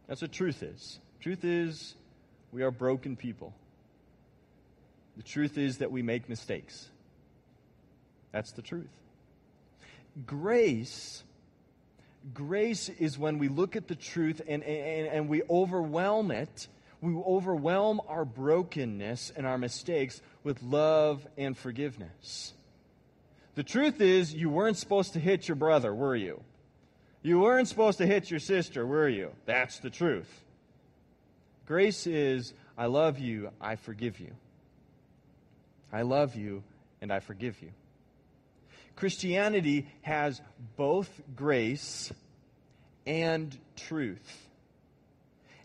That's 0.06 0.22
what 0.22 0.30
truth 0.30 0.62
is. 0.62 1.00
Truth 1.20 1.44
is, 1.44 1.94
we 2.52 2.62
are 2.62 2.70
broken 2.70 3.16
people. 3.16 3.52
The 5.16 5.24
truth 5.24 5.58
is 5.58 5.78
that 5.78 5.90
we 5.90 6.02
make 6.02 6.28
mistakes. 6.28 6.88
That's 8.30 8.52
the 8.52 8.62
truth. 8.62 8.88
Grace, 10.24 11.24
grace 12.32 12.88
is 12.88 13.18
when 13.18 13.38
we 13.38 13.48
look 13.48 13.74
at 13.74 13.88
the 13.88 13.96
truth 13.96 14.40
and, 14.46 14.62
and, 14.62 15.08
and 15.08 15.28
we 15.28 15.42
overwhelm 15.50 16.30
it 16.30 16.68
we 17.02 17.14
overwhelm 17.14 18.00
our 18.06 18.24
brokenness 18.24 19.32
and 19.36 19.44
our 19.44 19.58
mistakes 19.58 20.22
with 20.44 20.62
love 20.62 21.26
and 21.36 21.58
forgiveness. 21.58 22.54
The 23.56 23.64
truth 23.64 24.00
is, 24.00 24.32
you 24.32 24.48
weren't 24.48 24.78
supposed 24.78 25.12
to 25.14 25.20
hit 25.20 25.48
your 25.48 25.56
brother, 25.56 25.92
were 25.92 26.16
you? 26.16 26.42
You 27.20 27.40
weren't 27.40 27.68
supposed 27.68 27.98
to 27.98 28.06
hit 28.06 28.30
your 28.30 28.40
sister, 28.40 28.86
were 28.86 29.08
you? 29.08 29.32
That's 29.46 29.78
the 29.80 29.90
truth. 29.90 30.30
Grace 31.66 32.06
is, 32.06 32.54
I 32.78 32.86
love 32.86 33.18
you, 33.18 33.50
I 33.60 33.76
forgive 33.76 34.20
you. 34.20 34.34
I 35.92 36.02
love 36.02 36.36
you, 36.36 36.62
and 37.00 37.12
I 37.12 37.18
forgive 37.18 37.60
you. 37.60 37.70
Christianity 38.94 39.88
has 40.02 40.40
both 40.76 41.10
grace 41.34 42.12
and 43.06 43.56
truth. 43.76 44.48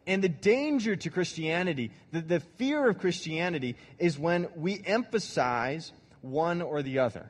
And 0.08 0.24
the 0.24 0.30
danger 0.30 0.96
to 0.96 1.10
Christianity, 1.12 1.92
the, 2.12 2.22
the 2.22 2.40
fear 2.40 2.90
of 2.90 2.98
Christianity, 2.98 3.76
is 4.00 4.18
when 4.18 4.48
we 4.56 4.82
emphasize 4.84 5.92
one 6.22 6.64
or 6.64 6.82
the 6.82 7.00
other. 7.00 7.30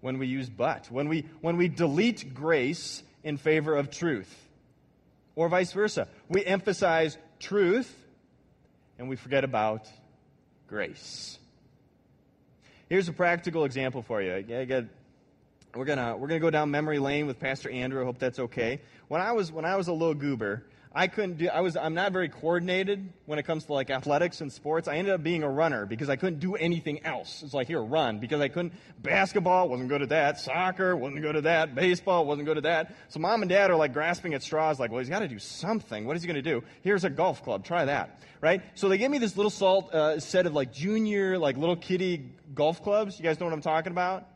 when 0.00 0.18
we 0.18 0.26
use 0.26 0.48
but, 0.48 0.90
when 0.90 1.08
we, 1.08 1.26
when 1.40 1.56
we 1.56 1.68
delete 1.68 2.32
grace 2.34 3.02
in 3.22 3.36
favor 3.36 3.76
of 3.76 3.90
truth, 3.90 4.34
or 5.34 5.48
vice 5.48 5.72
versa. 5.72 6.08
We 6.28 6.44
emphasize 6.44 7.16
truth 7.38 7.94
and 8.98 9.08
we 9.08 9.16
forget 9.16 9.44
about 9.44 9.88
grace. 10.68 11.38
Here's 12.88 13.08
a 13.08 13.12
practical 13.12 13.64
example 13.64 14.02
for 14.02 14.20
you. 14.20 14.44
we're 15.74 15.84
gonna 15.84 16.16
we're 16.16 16.28
gonna 16.28 16.40
go 16.40 16.50
down 16.50 16.70
memory 16.70 16.98
lane 16.98 17.26
with 17.26 17.40
Pastor 17.40 17.70
Andrew. 17.70 18.02
I 18.02 18.04
hope 18.04 18.18
that's 18.18 18.38
okay. 18.38 18.80
When 19.08 19.20
I 19.20 19.32
was 19.32 19.50
when 19.50 19.64
I 19.64 19.76
was 19.76 19.88
a 19.88 19.92
little 19.92 20.14
goober, 20.14 20.64
I 20.94 21.06
couldn't 21.06 21.38
do, 21.38 21.48
I 21.48 21.60
was, 21.60 21.76
I'm 21.76 21.94
not 21.94 22.12
very 22.12 22.28
coordinated 22.28 23.12
when 23.26 23.38
it 23.38 23.44
comes 23.44 23.64
to 23.64 23.72
like 23.72 23.90
athletics 23.90 24.40
and 24.40 24.52
sports. 24.52 24.88
I 24.88 24.96
ended 24.96 25.14
up 25.14 25.22
being 25.22 25.42
a 25.42 25.48
runner 25.48 25.86
because 25.86 26.10
I 26.10 26.16
couldn't 26.16 26.40
do 26.40 26.54
anything 26.54 27.04
else. 27.04 27.42
It's 27.42 27.54
like, 27.54 27.66
here, 27.66 27.80
run. 27.80 28.18
Because 28.18 28.40
I 28.40 28.48
couldn't, 28.48 28.74
basketball, 29.02 29.68
wasn't 29.68 29.88
good 29.88 30.02
at 30.02 30.10
that. 30.10 30.38
Soccer, 30.38 30.94
wasn't 30.94 31.22
good 31.22 31.36
at 31.36 31.44
that. 31.44 31.74
Baseball, 31.74 32.26
wasn't 32.26 32.46
good 32.46 32.58
at 32.58 32.64
that. 32.64 32.94
So 33.08 33.20
mom 33.20 33.42
and 33.42 33.48
dad 33.48 33.70
are 33.70 33.76
like 33.76 33.92
grasping 33.92 34.34
at 34.34 34.42
straws, 34.42 34.78
like, 34.78 34.90
well, 34.90 35.00
he's 35.00 35.08
got 35.08 35.20
to 35.20 35.28
do 35.28 35.38
something. 35.38 36.06
What 36.06 36.16
is 36.16 36.22
he 36.22 36.26
going 36.26 36.42
to 36.42 36.50
do? 36.50 36.62
Here's 36.82 37.04
a 37.04 37.10
golf 37.10 37.42
club. 37.42 37.64
Try 37.64 37.86
that. 37.86 38.20
Right? 38.40 38.62
So 38.74 38.88
they 38.88 38.98
gave 38.98 39.10
me 39.10 39.18
this 39.18 39.36
little 39.36 39.50
salt 39.50 39.94
uh, 39.94 40.20
set 40.20 40.46
of 40.46 40.52
like 40.52 40.72
junior, 40.72 41.38
like 41.38 41.56
little 41.56 41.76
kitty 41.76 42.30
golf 42.54 42.82
clubs. 42.82 43.18
You 43.18 43.22
guys 43.22 43.40
know 43.40 43.46
what 43.46 43.52
I'm 43.52 43.62
talking 43.62 43.92
about? 43.92 44.26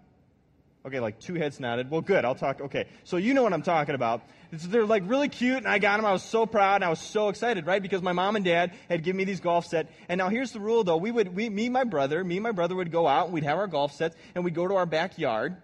Okay, 0.87 1.01
like 1.01 1.19
two 1.19 1.35
heads 1.35 1.59
nodded. 1.59 1.91
Well, 1.91 2.01
good. 2.01 2.25
I'll 2.25 2.37
talk. 2.37 2.61
Okay, 2.61 2.87
so 3.03 3.17
you 3.17 3.35
know 3.35 3.43
what 3.43 3.53
I'm 3.53 3.63
talking 3.63 3.97
about. 3.97 4.23
They're 4.51 4.87
like 4.87 5.03
really 5.07 5.29
cute, 5.29 5.59
and 5.59 5.69
I 5.69 5.79
got 5.79 5.97
them. 5.97 6.07
I 6.07 6.13
was 6.13 6.23
so 6.23 6.47
proud, 6.47 6.77
and 6.77 6.85
I 6.85 6.89
was 6.89 7.01
so 7.01 7.29
excited, 7.29 7.67
right? 7.67 7.83
Because 7.83 8.03
my 8.03 8.13
mom 8.13 8.37
and 8.37 8.45
dad 8.45 8.73
had 8.89 9.03
given 9.03 9.19
me 9.19 9.25
these 9.25 9.41
golf 9.41 9.67
sets. 9.67 9.91
And 10.09 10.19
now 10.19 10.29
here's 10.29 10.53
the 10.53 10.61
rule, 10.61 10.85
though. 10.85 10.97
We 10.97 11.11
would, 11.11 11.35
we, 11.35 11.49
me, 11.49 11.67
and 11.67 11.73
my 11.73 11.85
brother, 11.85 12.23
me 12.23 12.37
and 12.37 12.43
my 12.43 12.53
brother 12.53 12.75
would 12.77 12.93
go 12.93 13.07
out, 13.07 13.27
and 13.27 13.35
we'd 13.35 13.45
have 13.45 13.59
our 13.59 13.67
golf 13.67 13.93
sets, 13.93 14.17
and 14.35 14.45
we'd 14.45 14.55
go 14.55 14.67
to 14.67 14.75
our 14.75 14.87
backyard. 14.87 15.57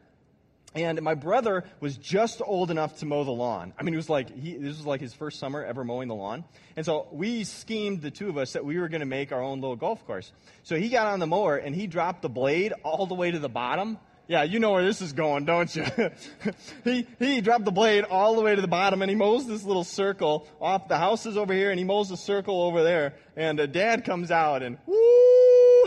And 0.75 1.03
my 1.03 1.15
brother 1.15 1.65
was 1.81 1.99
just 1.99 2.41
old 2.45 2.71
enough 2.71 2.99
to 3.01 3.07
mow 3.07 3.25
the 3.25 3.31
lawn. 3.31 3.75
I 3.79 3.83
mean, 3.83 3.93
it 3.93 3.99
was 3.99 4.09
like 4.09 4.35
he, 4.35 4.57
this 4.57 4.79
was 4.79 4.87
like 4.87 5.03
his 5.03 5.13
first 5.13 5.39
summer 5.39 5.63
ever 5.63 5.85
mowing 5.85 6.09
the 6.09 6.15
lawn. 6.15 6.45
And 6.77 6.87
so 6.87 7.09
we 7.13 7.45
schemed 7.45 8.01
the 8.01 8.11
two 8.11 8.31
of 8.31 8.39
us 8.39 8.55
that 8.55 8.65
we 8.65 8.79
were 8.79 8.89
going 8.89 9.01
to 9.01 9.07
make 9.07 9.33
our 9.33 9.43
own 9.43 9.61
little 9.61 9.77
golf 9.77 10.07
course. 10.07 10.33
So 10.63 10.77
he 10.77 10.89
got 10.89 11.09
on 11.09 11.19
the 11.19 11.27
mower 11.27 11.59
and 11.59 11.77
he 11.77 11.87
dropped 11.87 12.23
the 12.23 12.31
blade 12.31 12.73
all 12.85 13.05
the 13.05 13.15
way 13.15 13.31
to 13.31 13.39
the 13.39 13.51
bottom 13.51 13.99
yeah, 14.33 14.45
you 14.45 14.61
know 14.61 14.71
where 14.71 14.83
this 14.83 15.03
is 15.03 15.13
going, 15.13 15.45
don't 15.45 15.77
you? 15.77 15.85
he, 16.85 17.07
he 17.19 17.43
dropped 17.43 17.67
the 17.67 17.71
blade 17.71 18.05
all 18.05 18.35
the 18.35 18.41
way 18.41 18.55
to 18.55 18.63
the 18.63 18.67
bottom 18.67 19.03
and 19.03 19.11
he 19.11 19.15
mows 19.15 19.47
this 19.47 19.63
little 19.63 19.85
circle 19.85 20.49
off. 20.59 20.89
The 20.89 20.97
house 20.97 21.27
is 21.27 21.37
over 21.37 21.53
here 21.53 21.69
and 21.69 21.79
he 21.79 21.85
mows 21.85 22.09
the 22.09 22.17
circle 22.17 22.63
over 22.63 22.83
there. 22.83 23.13
And 23.37 23.61
uh, 23.61 23.67
dad 23.67 24.07
comes 24.07 24.31
out 24.31 24.63
and, 24.63 24.79
woo! 24.87 25.85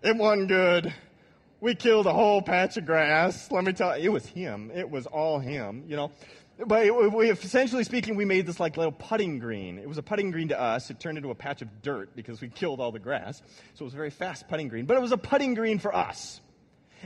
It 0.00 0.16
wasn't 0.16 0.46
good. 0.46 0.94
We 1.60 1.74
killed 1.74 2.06
a 2.06 2.12
whole 2.12 2.40
patch 2.40 2.76
of 2.76 2.86
grass. 2.86 3.50
Let 3.50 3.64
me 3.64 3.72
tell 3.72 3.98
you, 3.98 4.10
it 4.10 4.12
was 4.12 4.26
him. 4.26 4.70
It 4.72 4.88
was 4.88 5.06
all 5.06 5.40
him, 5.40 5.82
you 5.88 5.96
know. 5.96 6.12
But 6.64 6.86
it, 6.86 7.12
we, 7.12 7.32
essentially 7.32 7.82
speaking, 7.82 8.14
we 8.14 8.24
made 8.24 8.46
this 8.46 8.60
like 8.60 8.76
little 8.76 8.92
putting 8.92 9.40
green. 9.40 9.80
It 9.80 9.88
was 9.88 9.98
a 9.98 10.04
putting 10.04 10.30
green 10.30 10.48
to 10.48 10.60
us. 10.60 10.88
It 10.88 11.00
turned 11.00 11.18
into 11.18 11.30
a 11.30 11.34
patch 11.34 11.62
of 11.62 11.82
dirt 11.82 12.14
because 12.14 12.40
we 12.40 12.48
killed 12.48 12.78
all 12.78 12.92
the 12.92 13.00
grass. 13.00 13.42
So 13.74 13.82
it 13.82 13.86
was 13.86 13.94
a 13.94 13.96
very 13.96 14.10
fast 14.10 14.46
putting 14.46 14.68
green. 14.68 14.86
But 14.86 14.98
it 14.98 15.00
was 15.00 15.10
a 15.10 15.18
putting 15.18 15.54
green 15.54 15.80
for 15.80 15.92
us. 15.92 16.40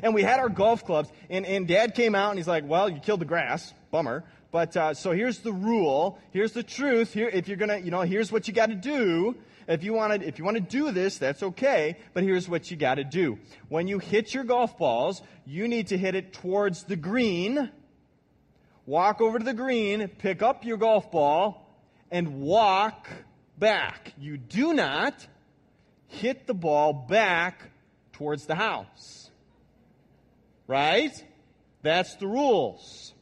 And 0.03 0.15
we 0.15 0.23
had 0.23 0.41
our 0.41 0.49
golf 0.49 0.85
clubs, 0.85 1.11
and, 1.29 1.45
and 1.45 1.67
dad 1.67 1.95
came 1.95 2.15
out 2.15 2.31
and 2.31 2.39
he's 2.39 2.49
like, 2.49 2.65
Well, 2.67 2.89
you 2.89 3.01
killed 3.01 3.21
the 3.21 3.27
grass. 3.27 3.73
Bummer. 3.91 4.25
But 4.51 4.77
uh, 4.77 4.95
so 4.95 5.13
here's 5.13 5.39
the 5.39 5.53
rule. 5.53 6.19
Here's 6.33 6.53
the 6.53 6.63
truth. 6.63 7.13
Here, 7.13 7.29
if 7.29 7.47
you're 7.49 7.57
gonna, 7.57 7.79
you 7.79 7.91
know, 7.91 8.01
here's 8.01 8.33
what 8.33 8.49
you 8.49 8.55
got 8.55 8.71
to 8.71 8.75
do. 8.75 9.37
If 9.69 9.85
you 9.85 9.93
want 9.93 10.21
to, 10.21 10.27
if 10.27 10.39
you 10.39 10.45
want 10.45 10.57
to 10.57 10.61
do 10.61 10.91
this, 10.91 11.19
that's 11.19 11.43
okay. 11.43 11.97
But 12.15 12.25
here's 12.25 12.49
what 12.49 12.71
you 12.71 12.77
got 12.77 12.97
to 12.97 13.05
do. 13.05 13.39
When 13.69 13.87
you 13.87 13.99
hit 13.99 14.35
your 14.35 14.45
golf 14.45 14.77
balls, 14.77 15.23
you 15.47 15.69
need 15.69 15.89
to 15.89 15.99
hit 15.99 16.15
it 16.15 16.33
towards 16.33 16.85
the 16.85 16.97
green. 16.97 17.71
Walk 18.87 19.21
over 19.21 19.39
to 19.39 19.45
the 19.45 19.55
green, 19.55 20.09
pick 20.09 20.43
up 20.43 20.65
your 20.65 20.77
golf 20.77 21.13
ball, 21.13 21.69
and 22.11 22.41
walk 22.41 23.09
back. 23.57 24.13
You 24.19 24.37
do 24.37 24.73
not 24.73 25.27
hit 26.09 26.49
the 26.49 26.55
ball 26.55 26.93
back 26.93 27.71
towards 28.13 28.47
the 28.47 28.57
house. 28.57 29.30
Right? 30.71 31.13
That's 31.83 32.15
the 32.15 32.29
rules. 32.29 33.13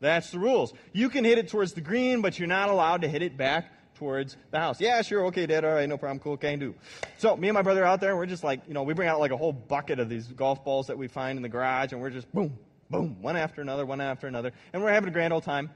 That's 0.00 0.30
the 0.30 0.38
rules. 0.38 0.74
You 0.92 1.08
can 1.08 1.24
hit 1.24 1.38
it 1.38 1.48
towards 1.48 1.72
the 1.72 1.80
green, 1.80 2.20
but 2.20 2.38
you're 2.38 2.46
not 2.46 2.68
allowed 2.68 3.00
to 3.00 3.08
hit 3.08 3.22
it 3.22 3.38
back 3.38 3.72
towards 3.94 4.36
the 4.50 4.58
house. 4.58 4.82
Yeah, 4.82 5.00
sure, 5.00 5.24
okay, 5.28 5.46
Dad, 5.46 5.64
all 5.64 5.72
right, 5.72 5.88
no 5.88 5.96
problem, 5.96 6.18
cool, 6.18 6.36
can 6.36 6.58
do. 6.58 6.74
So 7.16 7.38
me 7.38 7.48
and 7.48 7.54
my 7.54 7.62
brother 7.62 7.86
out 7.86 8.02
there, 8.02 8.10
and 8.10 8.18
we're 8.18 8.26
just 8.26 8.44
like, 8.44 8.60
you 8.68 8.74
know, 8.74 8.82
we 8.82 8.92
bring 8.92 9.08
out 9.08 9.18
like 9.18 9.30
a 9.30 9.36
whole 9.38 9.54
bucket 9.54 9.98
of 9.98 10.10
these 10.10 10.26
golf 10.26 10.62
balls 10.62 10.88
that 10.88 10.98
we 10.98 11.08
find 11.08 11.38
in 11.38 11.42
the 11.42 11.48
garage, 11.48 11.92
and 11.92 12.02
we're 12.02 12.10
just 12.10 12.30
boom, 12.34 12.58
boom, 12.90 13.22
one 13.22 13.38
after 13.38 13.62
another, 13.62 13.86
one 13.86 14.02
after 14.02 14.26
another, 14.26 14.52
and 14.74 14.82
we're 14.82 14.92
having 14.92 15.08
a 15.08 15.12
grand 15.12 15.32
old 15.32 15.44
time. 15.44 15.70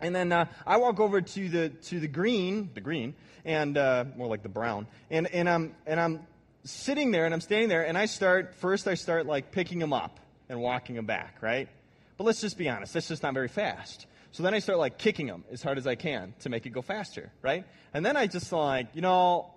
And 0.00 0.14
then 0.14 0.30
uh, 0.30 0.44
I 0.64 0.76
walk 0.76 1.00
over 1.00 1.22
to 1.22 1.48
the 1.48 1.70
to 1.70 1.98
the 1.98 2.06
green, 2.06 2.70
the 2.72 2.80
green, 2.80 3.16
and 3.44 3.76
uh, 3.76 4.04
more 4.16 4.28
like 4.28 4.44
the 4.44 4.48
brown, 4.48 4.86
and 5.10 5.26
and 5.26 5.48
I'm 5.48 5.74
and 5.86 5.98
I'm 5.98 6.24
sitting 6.62 7.10
there 7.10 7.24
and 7.24 7.34
I'm 7.34 7.40
standing 7.40 7.68
there, 7.68 7.84
and 7.84 7.98
I 7.98 8.06
start 8.06 8.54
first 8.54 8.86
I 8.86 8.94
start 8.94 9.26
like 9.26 9.50
picking 9.50 9.80
them 9.80 9.92
up 9.92 10.20
and 10.48 10.60
walking 10.60 10.96
them 10.96 11.06
back, 11.06 11.36
right? 11.40 11.68
But 12.16 12.24
let's 12.24 12.40
just 12.40 12.56
be 12.56 12.68
honest, 12.68 12.94
that's 12.94 13.08
just 13.08 13.22
not 13.22 13.34
very 13.34 13.48
fast. 13.48 14.06
So 14.32 14.42
then 14.42 14.54
I 14.54 14.58
start 14.58 14.78
like 14.78 14.98
kicking 14.98 15.26
them 15.26 15.44
as 15.50 15.62
hard 15.62 15.78
as 15.78 15.86
I 15.86 15.94
can 15.94 16.34
to 16.40 16.48
make 16.48 16.66
it 16.66 16.70
go 16.70 16.82
faster, 16.82 17.30
right? 17.42 17.64
And 17.94 18.04
then 18.04 18.16
I 18.16 18.26
just 18.26 18.52
like, 18.52 18.88
you 18.94 19.00
know, 19.00 19.50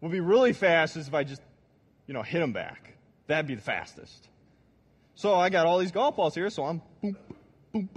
would 0.00 0.12
be 0.12 0.20
really 0.20 0.52
fast 0.52 0.96
is 0.96 1.08
if 1.08 1.14
I 1.14 1.24
just, 1.24 1.42
you 2.06 2.14
know, 2.14 2.22
hit 2.22 2.40
them 2.40 2.52
back. 2.52 2.94
That'd 3.26 3.46
be 3.46 3.54
the 3.54 3.62
fastest. 3.62 4.28
So 5.14 5.34
I 5.34 5.48
got 5.48 5.66
all 5.66 5.78
these 5.78 5.92
golf 5.92 6.16
balls 6.16 6.34
here, 6.34 6.50
so 6.50 6.64
I'm 6.64 6.82
boom, 7.02 7.16
boom, 7.72 7.88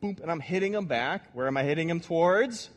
boom, 0.00 0.16
and 0.22 0.30
I'm 0.30 0.40
hitting 0.40 0.72
them 0.72 0.86
back. 0.86 1.30
Where 1.32 1.46
am 1.46 1.56
I 1.56 1.62
hitting 1.62 1.88
them 1.88 2.00
towards? 2.00 2.70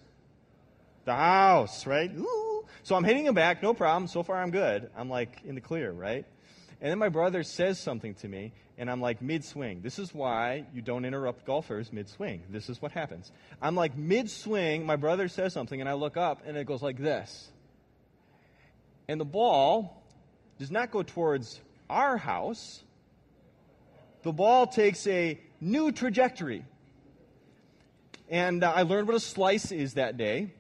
The 1.06 1.14
house, 1.16 1.86
right? 1.86 2.12
Ooh. 2.16 2.66
So 2.84 2.96
I'm 2.96 3.04
hitting 3.04 3.26
them 3.26 3.36
back, 3.36 3.62
no 3.62 3.74
problem. 3.74 4.08
So 4.08 4.24
far 4.24 4.42
I'm 4.42 4.52
good. 4.52 4.90
I'm 4.98 5.10
like 5.10 5.42
in 5.46 5.56
the 5.56 5.62
clear, 5.62 5.92
right? 5.92 6.26
And 6.82 6.90
then 6.90 6.98
my 6.98 7.10
brother 7.10 7.44
says 7.44 7.78
something 7.78 8.14
to 8.16 8.28
me, 8.28 8.54
and 8.78 8.90
I'm 8.90 9.02
like 9.02 9.22
mid 9.22 9.44
swing. 9.44 9.82
This 9.82 10.00
is 10.00 10.14
why 10.14 10.66
you 10.74 10.82
don't 10.82 11.04
interrupt 11.04 11.46
golfers 11.46 11.92
mid 11.92 12.08
swing. 12.08 12.44
This 12.50 12.70
is 12.70 12.82
what 12.82 12.94
happens. 12.94 13.32
I'm 13.62 13.76
like 13.76 13.98
mid 13.98 14.30
swing, 14.30 14.86
my 14.86 14.96
brother 14.96 15.28
says 15.28 15.52
something, 15.52 15.80
and 15.80 15.90
I 15.90 15.94
look 15.94 16.16
up, 16.16 16.44
and 16.46 16.56
it 16.56 16.66
goes 16.66 16.82
like 16.82 16.98
this. 16.98 17.50
And 19.10 19.20
the 19.20 19.26
ball 19.26 20.04
does 20.58 20.72
not 20.72 20.92
go 20.92 21.04
towards 21.04 21.60
our 21.90 22.18
house, 22.18 22.84
the 24.24 24.32
ball 24.32 24.68
takes 24.68 25.08
a 25.08 25.40
new 25.60 25.92
trajectory. 25.92 26.66
And 28.30 28.64
uh, 28.64 28.72
I 28.72 28.84
learned 28.84 29.08
what 29.08 29.16
a 29.16 29.20
slice 29.20 29.72
is 29.72 29.96
that 29.96 30.18
day. 30.18 30.52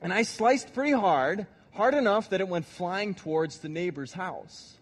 And 0.00 0.12
I 0.12 0.22
sliced 0.22 0.74
pretty 0.74 0.92
hard, 0.92 1.46
hard 1.72 1.94
enough 1.94 2.30
that 2.30 2.40
it 2.40 2.48
went 2.48 2.66
flying 2.66 3.14
towards 3.14 3.58
the 3.58 3.68
neighbor's 3.68 4.12
house. 4.12 4.75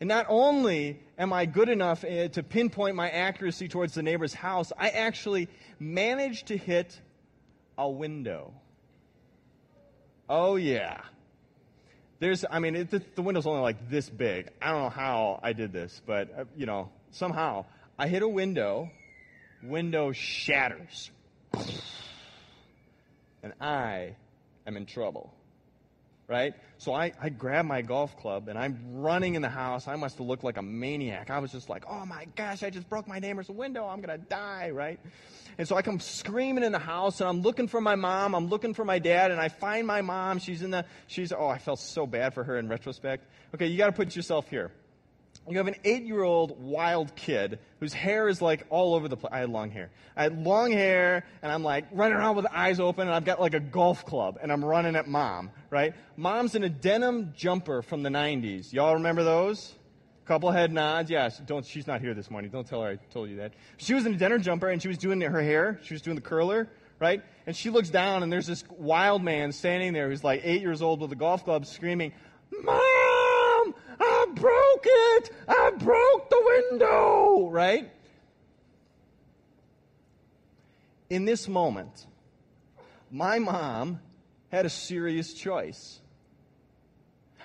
And 0.00 0.08
not 0.08 0.26
only 0.28 1.00
am 1.18 1.32
I 1.32 1.46
good 1.46 1.68
enough 1.68 2.04
eh, 2.04 2.28
to 2.28 2.42
pinpoint 2.42 2.94
my 2.94 3.10
accuracy 3.10 3.68
towards 3.68 3.94
the 3.94 4.02
neighbor's 4.02 4.32
house, 4.32 4.72
I 4.78 4.90
actually 4.90 5.48
managed 5.80 6.48
to 6.48 6.56
hit 6.56 6.98
a 7.76 7.88
window. 7.88 8.52
Oh, 10.28 10.56
yeah. 10.56 11.00
There's, 12.20 12.44
I 12.48 12.58
mean, 12.58 12.76
it, 12.76 12.90
the, 12.90 13.02
the, 13.14 13.22
window's 13.22 13.46
only 13.46 13.62
like 13.62 13.90
this 13.90 14.08
big. 14.08 14.50
I 14.60 14.70
don't 14.70 14.82
know 14.82 14.90
how 14.90 15.40
I 15.42 15.52
did 15.52 15.72
this, 15.72 16.00
but, 16.06 16.30
uh, 16.36 16.44
you 16.56 16.66
know, 16.66 16.90
somehow 17.12 17.64
I 17.98 18.08
hit 18.08 18.22
a 18.22 18.28
window, 18.28 18.90
window 19.62 20.12
shatters. 20.12 21.10
And 23.42 23.52
I 23.60 24.16
am 24.66 24.76
in 24.76 24.86
trouble 24.86 25.32
right? 26.28 26.54
So 26.76 26.92
I, 26.92 27.12
I 27.20 27.30
grab 27.30 27.64
my 27.64 27.80
golf 27.80 28.16
club 28.18 28.48
and 28.48 28.58
I'm 28.58 28.78
running 28.92 29.34
in 29.34 29.42
the 29.42 29.48
house. 29.48 29.88
I 29.88 29.96
must 29.96 30.18
have 30.18 30.26
looked 30.26 30.44
like 30.44 30.58
a 30.58 30.62
maniac. 30.62 31.30
I 31.30 31.38
was 31.38 31.50
just 31.50 31.70
like, 31.70 31.84
oh 31.88 32.04
my 32.04 32.26
gosh, 32.36 32.62
I 32.62 32.70
just 32.70 32.88
broke 32.88 33.08
my 33.08 33.18
neighbor's 33.18 33.48
window. 33.48 33.86
I'm 33.86 34.02
going 34.02 34.20
to 34.20 34.24
die, 34.26 34.70
right? 34.70 35.00
And 35.56 35.66
so 35.66 35.74
I 35.74 35.82
come 35.82 35.98
screaming 35.98 36.62
in 36.64 36.72
the 36.72 36.78
house 36.78 37.20
and 37.20 37.28
I'm 37.28 37.40
looking 37.40 37.66
for 37.66 37.80
my 37.80 37.96
mom. 37.96 38.34
I'm 38.34 38.48
looking 38.48 38.74
for 38.74 38.84
my 38.84 38.98
dad 38.98 39.30
and 39.30 39.40
I 39.40 39.48
find 39.48 39.86
my 39.86 40.02
mom. 40.02 40.38
She's 40.38 40.62
in 40.62 40.70
the, 40.70 40.84
she's, 41.06 41.32
oh, 41.32 41.48
I 41.48 41.58
felt 41.58 41.80
so 41.80 42.06
bad 42.06 42.34
for 42.34 42.44
her 42.44 42.58
in 42.58 42.68
retrospect. 42.68 43.24
Okay, 43.54 43.66
you 43.66 43.78
got 43.78 43.86
to 43.86 43.92
put 43.92 44.14
yourself 44.14 44.48
here 44.48 44.70
you 45.50 45.56
have 45.56 45.66
an 45.66 45.76
eight 45.84 46.04
year 46.04 46.22
old 46.22 46.60
wild 46.62 47.14
kid 47.16 47.58
whose 47.80 47.92
hair 47.92 48.28
is 48.28 48.42
like 48.42 48.66
all 48.70 48.94
over 48.94 49.08
the 49.08 49.16
place. 49.16 49.32
I 49.32 49.38
had 49.38 49.50
long 49.50 49.70
hair. 49.70 49.90
I 50.16 50.24
had 50.24 50.44
long 50.44 50.72
hair, 50.72 51.24
and 51.42 51.50
I'm 51.50 51.62
like 51.62 51.86
running 51.92 52.16
around 52.16 52.36
with 52.36 52.46
eyes 52.52 52.80
open, 52.80 53.08
and 53.08 53.14
I've 53.14 53.24
got 53.24 53.40
like 53.40 53.54
a 53.54 53.60
golf 53.60 54.04
club, 54.04 54.38
and 54.42 54.52
I'm 54.52 54.64
running 54.64 54.96
at 54.96 55.06
mom, 55.06 55.50
right? 55.70 55.94
Mom's 56.16 56.54
in 56.54 56.64
a 56.64 56.68
denim 56.68 57.32
jumper 57.36 57.82
from 57.82 58.02
the 58.02 58.10
90s. 58.10 58.72
Y'all 58.72 58.94
remember 58.94 59.24
those? 59.24 59.74
Couple 60.26 60.50
head 60.50 60.70
nods. 60.72 61.10
Yes. 61.10 61.38
Don't. 61.38 61.64
She's 61.64 61.86
not 61.86 62.02
here 62.02 62.12
this 62.12 62.30
morning. 62.30 62.50
Don't 62.50 62.66
tell 62.66 62.82
her 62.82 62.90
I 62.90 62.96
told 63.10 63.30
you 63.30 63.36
that. 63.36 63.54
She 63.78 63.94
was 63.94 64.04
in 64.04 64.12
a 64.12 64.18
denim 64.18 64.42
jumper, 64.42 64.68
and 64.68 64.82
she 64.82 64.88
was 64.88 64.98
doing 64.98 65.22
her 65.22 65.40
hair. 65.40 65.80
She 65.82 65.94
was 65.94 66.02
doing 66.02 66.16
the 66.16 66.20
curler, 66.20 66.68
right? 67.00 67.22
And 67.46 67.56
she 67.56 67.70
looks 67.70 67.88
down, 67.88 68.22
and 68.22 68.30
there's 68.30 68.46
this 68.46 68.62
wild 68.68 69.22
man 69.22 69.52
standing 69.52 69.94
there 69.94 70.10
who's 70.10 70.22
like 70.22 70.42
eight 70.44 70.60
years 70.60 70.82
old 70.82 71.00
with 71.00 71.10
a 71.12 71.16
golf 71.16 71.44
club, 71.44 71.64
screaming, 71.64 72.12
"Mom, 72.62 72.78
broke 74.34 74.84
it! 74.84 75.30
I 75.48 75.70
broke 75.78 76.30
the 76.30 76.42
window! 76.70 77.48
Right? 77.50 77.90
In 81.10 81.24
this 81.24 81.48
moment, 81.48 82.06
my 83.10 83.38
mom 83.38 84.00
had 84.50 84.66
a 84.66 84.70
serious 84.70 85.32
choice. 85.32 86.00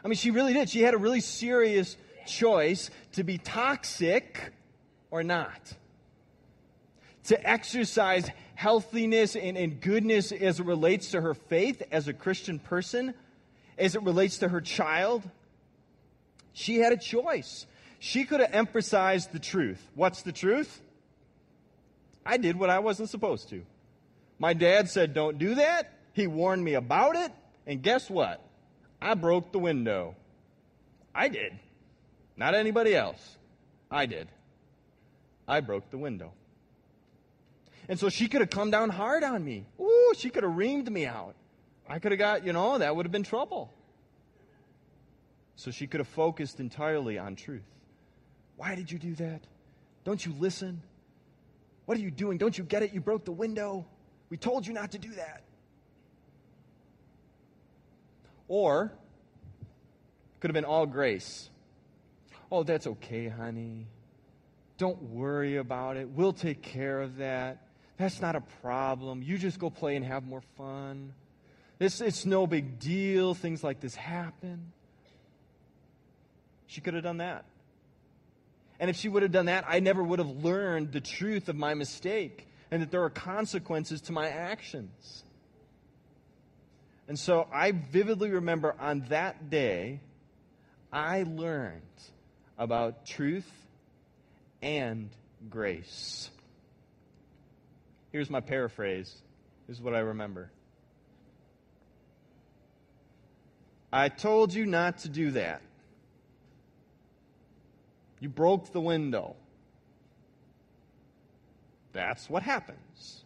I 0.04 0.08
mean, 0.08 0.16
she 0.16 0.32
really 0.32 0.54
did. 0.54 0.70
She 0.70 0.82
had 0.82 0.94
a 0.94 0.98
really 0.98 1.22
serious 1.22 1.96
choice 2.25 2.90
to 3.13 3.24
be 3.24 3.38
toxic 3.38 4.52
or 5.12 5.24
not. 5.24 5.74
To 7.25 7.50
exercise 7.50 8.30
healthiness 8.56 9.36
and, 9.36 9.58
and 9.58 9.80
goodness 9.80 10.32
as 10.32 10.60
it 10.60 10.66
relates 10.66 11.12
to 11.12 11.22
her 11.22 11.34
faith 11.34 11.82
as 11.92 12.08
a 12.08 12.13
Christian 12.13 12.60
person, 12.60 13.13
as 13.78 13.96
it 13.96 14.04
relates 14.04 14.40
to 14.40 14.50
her 14.50 14.60
child. 14.60 15.24
She 16.54 16.78
had 16.78 16.94
a 16.94 16.98
choice. 16.98 17.66
She 18.00 18.26
could 18.26 18.40
have 18.40 18.54
emphasized 18.54 19.32
the 19.32 19.40
truth. 19.40 19.82
What's 19.96 20.22
the 20.22 20.32
truth? 20.32 20.82
I 22.26 22.38
did 22.38 22.58
what 22.58 22.70
I 22.70 22.80
wasn't 22.80 23.10
supposed 23.10 23.50
to. 23.50 23.64
My 24.40 24.54
dad 24.54 24.90
said, 24.90 25.14
Don't 25.14 25.38
do 25.38 25.56
that. 25.56 25.92
He 26.14 26.28
warned 26.28 26.64
me 26.64 26.76
about 26.76 27.16
it. 27.16 27.32
And 27.66 27.82
guess 27.82 28.10
what? 28.10 28.42
I 29.02 29.16
broke 29.16 29.52
the 29.52 29.60
window. 29.60 30.16
I 31.14 31.28
did. 31.28 31.54
Not 32.38 32.56
anybody 32.56 32.96
else. 32.96 33.38
I 33.92 34.06
did. 34.06 34.28
I 35.48 35.60
broke 35.60 35.90
the 35.92 35.98
window. 35.98 36.32
And 37.90 38.00
so 38.00 38.10
she 38.10 38.28
could 38.28 38.42
have 38.42 38.50
come 38.50 38.72
down 38.72 38.90
hard 38.90 39.24
on 39.24 39.44
me. 39.44 39.66
Ooh, 39.80 40.14
she 40.18 40.30
could 40.30 40.44
have 40.44 40.54
reamed 40.54 40.90
me 40.90 41.06
out. 41.06 41.36
I 41.88 42.00
could 42.00 42.12
have 42.12 42.20
got, 42.20 42.46
you 42.46 42.54
know, 42.54 42.78
that 42.78 42.96
would 42.96 43.06
have 43.06 43.12
been 43.12 43.24
trouble. 43.24 43.74
So 45.56 45.72
she 45.72 45.88
could 45.88 46.00
have 46.00 46.08
focused 46.08 46.60
entirely 46.60 47.18
on 47.18 47.36
truth. 47.36 47.64
Why 48.58 48.76
did 48.76 48.92
you 48.92 49.00
do 49.00 49.16
that? 49.16 49.42
Don't 50.04 50.26
you 50.26 50.34
listen? 50.40 50.82
What 51.86 51.98
are 51.98 52.02
you 52.02 52.12
doing? 52.12 52.38
Don't 52.38 52.58
you 52.58 52.64
get 52.64 52.84
it? 52.84 52.94
You 52.94 53.02
broke 53.02 53.26
the 53.26 53.32
window. 53.32 53.86
We 54.30 54.38
told 54.38 54.66
you 54.66 54.74
not 54.74 54.92
to 54.92 55.00
do 55.00 55.12
that. 55.14 55.44
Or 58.48 58.92
could 60.40 60.50
have 60.50 60.54
been 60.54 60.66
all 60.66 60.86
grace. 60.86 61.50
Oh, 62.52 62.64
that's 62.64 62.86
okay, 62.86 63.28
honey. 63.30 63.88
Don't 64.78 65.02
worry 65.04 65.58
about 65.58 65.98
it. 65.98 66.10
We'll 66.10 66.34
take 66.34 66.62
care 66.62 67.02
of 67.02 67.18
that. 67.18 67.68
That's 67.98 68.22
not 68.22 68.36
a 68.36 68.42
problem. 68.62 69.22
You 69.22 69.38
just 69.38 69.60
go 69.60 69.70
play 69.70 69.96
and 69.96 70.06
have 70.06 70.26
more 70.26 70.42
fun. 70.58 71.14
It's, 71.80 72.02
it's 72.02 72.26
no 72.26 72.48
big 72.48 72.80
deal. 72.80 73.34
Things 73.34 73.64
like 73.64 73.80
this 73.80 73.96
happen. 73.96 74.72
She 76.74 76.82
could 76.82 76.96
have 76.96 77.03
done 77.03 77.18
that. 77.18 77.46
And 78.80 78.89
if 78.89 78.96
she 78.96 79.08
would 79.08 79.22
have 79.22 79.32
done 79.32 79.46
that, 79.46 79.63
I 79.68 79.80
never 79.80 80.01
would 80.01 80.18
have 80.18 80.44
learned 80.44 80.92
the 80.92 81.01
truth 81.01 81.48
of 81.48 81.56
my 81.56 81.75
mistake 81.75 82.48
and 82.72 82.82
that 82.82 82.89
there 82.89 83.03
are 83.03 83.12
consequences 83.12 84.01
to 84.01 84.12
my 84.12 84.27
actions. 84.27 85.24
And 87.08 87.20
so 87.20 87.48
I 87.53 87.74
vividly 87.74 88.32
remember 88.32 88.74
on 88.80 89.01
that 89.10 89.51
day, 89.51 90.00
I 90.92 91.24
learned 91.24 91.82
about 92.58 93.06
truth 93.06 93.50
and 94.63 95.12
grace. 95.51 96.32
Here's 98.12 98.32
my 98.32 98.39
paraphrase. 98.39 99.13
This 99.68 99.77
is 99.77 99.84
what 99.84 99.94
I 99.94 100.00
remember. 100.00 100.50
I 103.92 104.10
told 104.10 104.56
you 104.56 104.65
not 104.65 104.98
to 105.00 105.10
do 105.10 105.30
that. 105.32 105.62
You 108.24 108.30
broke 108.30 108.72
the 108.72 108.80
window. 108.80 109.36
That's 111.92 112.30
what 112.30 112.42
happens. 112.42 113.22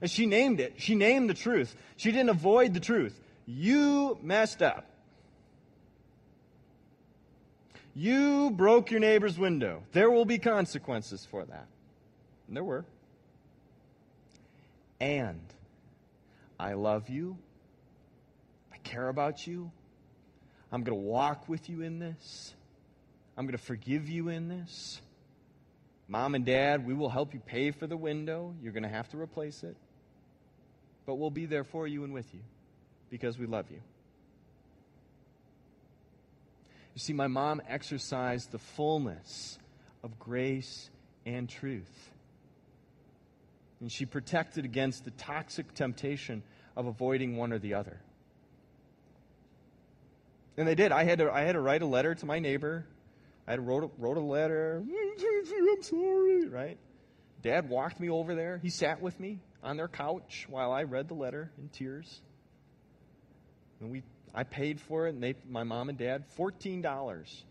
And 0.00 0.08
she 0.08 0.26
named 0.26 0.60
it. 0.60 0.74
She 0.76 0.94
named 0.94 1.28
the 1.28 1.34
truth. 1.34 1.74
She 1.96 2.12
didn't 2.12 2.28
avoid 2.28 2.72
the 2.72 2.78
truth. 2.78 3.20
You 3.46 4.16
messed 4.22 4.62
up. 4.62 4.86
You 7.96 8.52
broke 8.52 8.92
your 8.92 9.00
neighbor's 9.00 9.40
window. 9.40 9.82
There 9.90 10.08
will 10.08 10.24
be 10.24 10.38
consequences 10.38 11.26
for 11.28 11.44
that. 11.44 11.66
And 12.46 12.56
there 12.56 12.62
were. 12.62 12.84
And 15.00 15.40
I 16.60 16.74
love 16.74 17.08
you. 17.08 17.36
I 18.72 18.76
care 18.84 19.08
about 19.08 19.48
you. 19.48 19.72
I'm 20.70 20.84
going 20.84 20.96
to 20.96 21.04
walk 21.08 21.48
with 21.48 21.68
you 21.68 21.82
in 21.82 21.98
this. 21.98 22.54
I'm 23.36 23.46
going 23.46 23.56
to 23.56 23.62
forgive 23.62 24.08
you 24.08 24.28
in 24.28 24.48
this. 24.48 25.00
Mom 26.06 26.34
and 26.34 26.44
dad, 26.44 26.86
we 26.86 26.94
will 26.94 27.08
help 27.08 27.34
you 27.34 27.40
pay 27.40 27.70
for 27.70 27.86
the 27.86 27.96
window. 27.96 28.54
You're 28.62 28.72
going 28.72 28.82
to 28.82 28.88
have 28.88 29.08
to 29.10 29.20
replace 29.20 29.62
it. 29.62 29.76
But 31.06 31.16
we'll 31.16 31.30
be 31.30 31.46
there 31.46 31.64
for 31.64 31.86
you 31.86 32.04
and 32.04 32.12
with 32.12 32.32
you 32.34 32.40
because 33.10 33.38
we 33.38 33.46
love 33.46 33.66
you. 33.70 33.80
You 36.94 37.00
see, 37.00 37.12
my 37.12 37.26
mom 37.26 37.60
exercised 37.68 38.52
the 38.52 38.58
fullness 38.58 39.58
of 40.02 40.18
grace 40.18 40.90
and 41.26 41.48
truth. 41.48 42.10
And 43.80 43.90
she 43.90 44.06
protected 44.06 44.64
against 44.64 45.04
the 45.04 45.10
toxic 45.10 45.74
temptation 45.74 46.42
of 46.76 46.86
avoiding 46.86 47.36
one 47.36 47.52
or 47.52 47.58
the 47.58 47.74
other. 47.74 47.98
And 50.56 50.68
they 50.68 50.76
did. 50.76 50.92
I 50.92 51.02
had 51.02 51.18
to, 51.18 51.32
I 51.32 51.42
had 51.42 51.52
to 51.52 51.60
write 51.60 51.82
a 51.82 51.86
letter 51.86 52.14
to 52.14 52.26
my 52.26 52.38
neighbor. 52.38 52.86
I 53.46 53.56
wrote 53.56 53.84
a, 53.84 53.90
wrote 53.98 54.16
a 54.16 54.20
letter. 54.20 54.82
I'm 54.82 55.82
sorry, 55.82 56.48
right? 56.48 56.78
Dad 57.42 57.68
walked 57.68 58.00
me 58.00 58.08
over 58.08 58.34
there. 58.34 58.58
He 58.62 58.70
sat 58.70 59.02
with 59.02 59.20
me 59.20 59.38
on 59.62 59.76
their 59.76 59.88
couch 59.88 60.46
while 60.48 60.72
I 60.72 60.84
read 60.84 61.08
the 61.08 61.14
letter 61.14 61.50
in 61.58 61.68
tears. 61.68 62.22
And 63.80 63.90
we, 63.90 64.02
I 64.34 64.44
paid 64.44 64.80
for 64.80 65.06
it, 65.06 65.14
and 65.14 65.22
they, 65.22 65.34
my 65.46 65.62
mom 65.62 65.90
and 65.90 65.98
dad, 65.98 66.24
$14. 66.38 67.42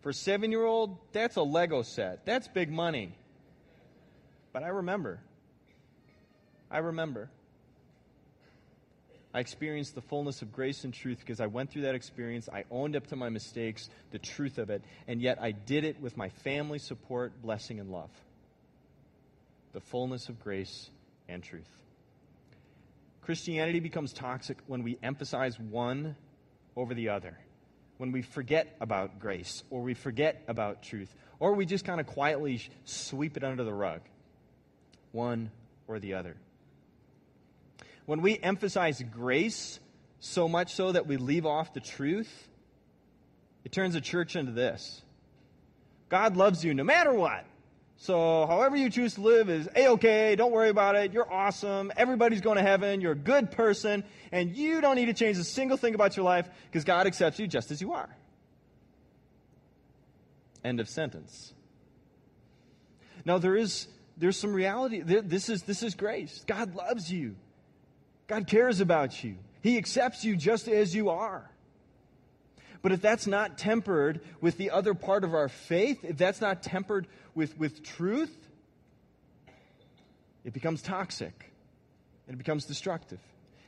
For 0.00 0.10
a 0.10 0.14
seven 0.14 0.50
year 0.50 0.64
old, 0.64 0.98
that's 1.12 1.36
a 1.36 1.42
Lego 1.42 1.82
set. 1.82 2.24
That's 2.24 2.48
big 2.48 2.70
money. 2.70 3.16
But 4.52 4.62
I 4.62 4.68
remember. 4.68 5.20
I 6.70 6.78
remember. 6.78 7.30
I 9.34 9.40
experienced 9.40 9.96
the 9.96 10.00
fullness 10.00 10.42
of 10.42 10.52
grace 10.52 10.84
and 10.84 10.94
truth 10.94 11.18
because 11.18 11.40
I 11.40 11.46
went 11.46 11.70
through 11.70 11.82
that 11.82 11.96
experience. 11.96 12.48
I 12.48 12.64
owned 12.70 12.94
up 12.94 13.08
to 13.08 13.16
my 13.16 13.30
mistakes, 13.30 13.90
the 14.12 14.18
truth 14.20 14.58
of 14.58 14.70
it, 14.70 14.82
and 15.08 15.20
yet 15.20 15.38
I 15.42 15.50
did 15.50 15.82
it 15.82 16.00
with 16.00 16.16
my 16.16 16.28
family 16.28 16.78
support, 16.78 17.42
blessing, 17.42 17.80
and 17.80 17.90
love. 17.90 18.10
The 19.72 19.80
fullness 19.80 20.28
of 20.28 20.40
grace 20.40 20.88
and 21.28 21.42
truth. 21.42 21.68
Christianity 23.22 23.80
becomes 23.80 24.12
toxic 24.12 24.58
when 24.68 24.84
we 24.84 24.98
emphasize 25.02 25.58
one 25.58 26.14
over 26.76 26.94
the 26.94 27.08
other, 27.08 27.36
when 27.96 28.12
we 28.12 28.22
forget 28.22 28.76
about 28.80 29.18
grace, 29.18 29.64
or 29.68 29.82
we 29.82 29.94
forget 29.94 30.44
about 30.46 30.84
truth, 30.84 31.12
or 31.40 31.54
we 31.54 31.66
just 31.66 31.84
kind 31.84 32.00
of 32.00 32.06
quietly 32.06 32.60
sweep 32.84 33.36
it 33.36 33.42
under 33.42 33.64
the 33.64 33.74
rug. 33.74 34.00
One 35.10 35.50
or 35.88 35.98
the 35.98 36.14
other. 36.14 36.36
When 38.06 38.20
we 38.20 38.38
emphasize 38.38 39.02
grace 39.02 39.80
so 40.20 40.48
much 40.48 40.74
so 40.74 40.92
that 40.92 41.06
we 41.06 41.16
leave 41.16 41.46
off 41.46 41.72
the 41.72 41.80
truth, 41.80 42.48
it 43.64 43.72
turns 43.72 43.94
the 43.94 44.00
church 44.00 44.36
into 44.36 44.52
this 44.52 45.02
God 46.08 46.36
loves 46.36 46.64
you 46.64 46.74
no 46.74 46.84
matter 46.84 47.12
what. 47.12 47.46
So, 47.96 48.46
however 48.46 48.76
you 48.76 48.90
choose 48.90 49.14
to 49.14 49.20
live 49.20 49.48
is 49.48 49.68
a 49.74 49.88
okay. 49.90 50.34
Don't 50.34 50.52
worry 50.52 50.68
about 50.68 50.96
it. 50.96 51.12
You're 51.12 51.32
awesome. 51.32 51.92
Everybody's 51.96 52.40
going 52.40 52.56
to 52.56 52.62
heaven. 52.62 53.00
You're 53.00 53.12
a 53.12 53.16
good 53.16 53.52
person. 53.52 54.04
And 54.32 54.54
you 54.54 54.80
don't 54.80 54.96
need 54.96 55.06
to 55.06 55.14
change 55.14 55.38
a 55.38 55.44
single 55.44 55.76
thing 55.76 55.94
about 55.94 56.16
your 56.16 56.24
life 56.24 56.48
because 56.66 56.84
God 56.84 57.06
accepts 57.06 57.38
you 57.38 57.46
just 57.46 57.70
as 57.70 57.80
you 57.80 57.92
are. 57.92 58.08
End 60.64 60.80
of 60.80 60.88
sentence. 60.88 61.54
Now, 63.24 63.38
there 63.38 63.56
is 63.56 63.86
there's 64.16 64.38
some 64.38 64.52
reality. 64.52 65.00
This 65.00 65.48
is, 65.48 65.62
this 65.62 65.82
is 65.82 65.94
grace. 65.94 66.44
God 66.46 66.74
loves 66.74 67.10
you, 67.10 67.36
God 68.26 68.46
cares 68.46 68.80
about 68.80 69.22
you, 69.22 69.36
He 69.62 69.78
accepts 69.78 70.24
you 70.24 70.36
just 70.36 70.68
as 70.68 70.94
you 70.94 71.10
are. 71.10 71.50
But 72.82 72.92
if 72.92 73.00
that's 73.00 73.26
not 73.26 73.56
tempered 73.56 74.20
with 74.42 74.58
the 74.58 74.70
other 74.70 74.92
part 74.92 75.24
of 75.24 75.32
our 75.32 75.48
faith, 75.48 76.04
if 76.04 76.18
that's 76.18 76.42
not 76.42 76.62
tempered 76.62 77.06
with, 77.34 77.58
with 77.58 77.82
truth, 77.82 78.36
it 80.44 80.52
becomes 80.52 80.82
toxic. 80.82 81.50
It 82.28 82.36
becomes 82.36 82.66
destructive. 82.66 83.20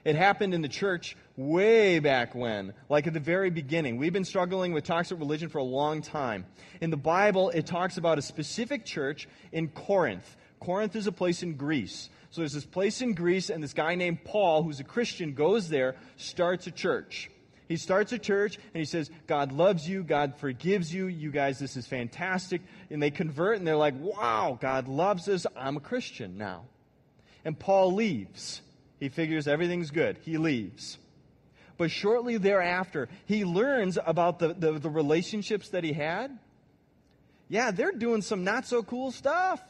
It 0.04 0.16
happened 0.16 0.54
in 0.54 0.62
the 0.62 0.68
church 0.68 1.16
way 1.36 1.98
back 1.98 2.34
when, 2.34 2.74
like 2.88 3.06
at 3.06 3.12
the 3.12 3.20
very 3.20 3.50
beginning. 3.50 3.96
We've 3.96 4.12
been 4.12 4.24
struggling 4.24 4.72
with 4.72 4.84
toxic 4.84 5.18
religion 5.18 5.48
for 5.48 5.58
a 5.58 5.64
long 5.64 6.00
time. 6.00 6.46
In 6.80 6.90
the 6.90 6.96
Bible, 6.96 7.50
it 7.50 7.66
talks 7.66 7.96
about 7.96 8.18
a 8.18 8.22
specific 8.22 8.84
church 8.84 9.28
in 9.50 9.68
Corinth. 9.68 10.36
Corinth 10.60 10.96
is 10.96 11.06
a 11.06 11.12
place 11.12 11.42
in 11.42 11.54
Greece. 11.54 12.08
So 12.30 12.40
there's 12.40 12.52
this 12.52 12.66
place 12.66 13.00
in 13.00 13.14
Greece, 13.14 13.50
and 13.50 13.62
this 13.62 13.72
guy 13.72 13.94
named 13.94 14.24
Paul, 14.24 14.62
who's 14.62 14.80
a 14.80 14.84
Christian, 14.84 15.34
goes 15.34 15.68
there, 15.68 15.96
starts 16.16 16.66
a 16.66 16.70
church. 16.70 17.30
He 17.68 17.76
starts 17.76 18.12
a 18.12 18.18
church 18.18 18.56
and 18.56 18.76
he 18.76 18.84
says, 18.84 19.10
God 19.26 19.52
loves 19.52 19.88
you, 19.88 20.04
God 20.04 20.36
forgives 20.36 20.92
you, 20.94 21.06
you 21.06 21.30
guys, 21.30 21.58
this 21.58 21.76
is 21.76 21.86
fantastic. 21.86 22.62
And 22.90 23.02
they 23.02 23.10
convert 23.10 23.58
and 23.58 23.66
they're 23.66 23.76
like, 23.76 23.94
wow, 23.98 24.56
God 24.60 24.86
loves 24.86 25.28
us, 25.28 25.46
I'm 25.56 25.76
a 25.76 25.80
Christian 25.80 26.38
now. 26.38 26.64
And 27.44 27.58
Paul 27.58 27.94
leaves. 27.94 28.62
He 29.00 29.08
figures 29.08 29.48
everything's 29.48 29.90
good. 29.90 30.18
He 30.22 30.38
leaves. 30.38 30.98
But 31.76 31.90
shortly 31.90 32.38
thereafter, 32.38 33.08
he 33.26 33.44
learns 33.44 33.98
about 34.04 34.38
the, 34.38 34.54
the, 34.54 34.72
the 34.72 34.90
relationships 34.90 35.70
that 35.70 35.84
he 35.84 35.92
had. 35.92 36.38
Yeah, 37.48 37.70
they're 37.70 37.92
doing 37.92 38.22
some 38.22 38.44
not 38.44 38.66
so 38.66 38.82
cool 38.82 39.10
stuff. 39.10 39.60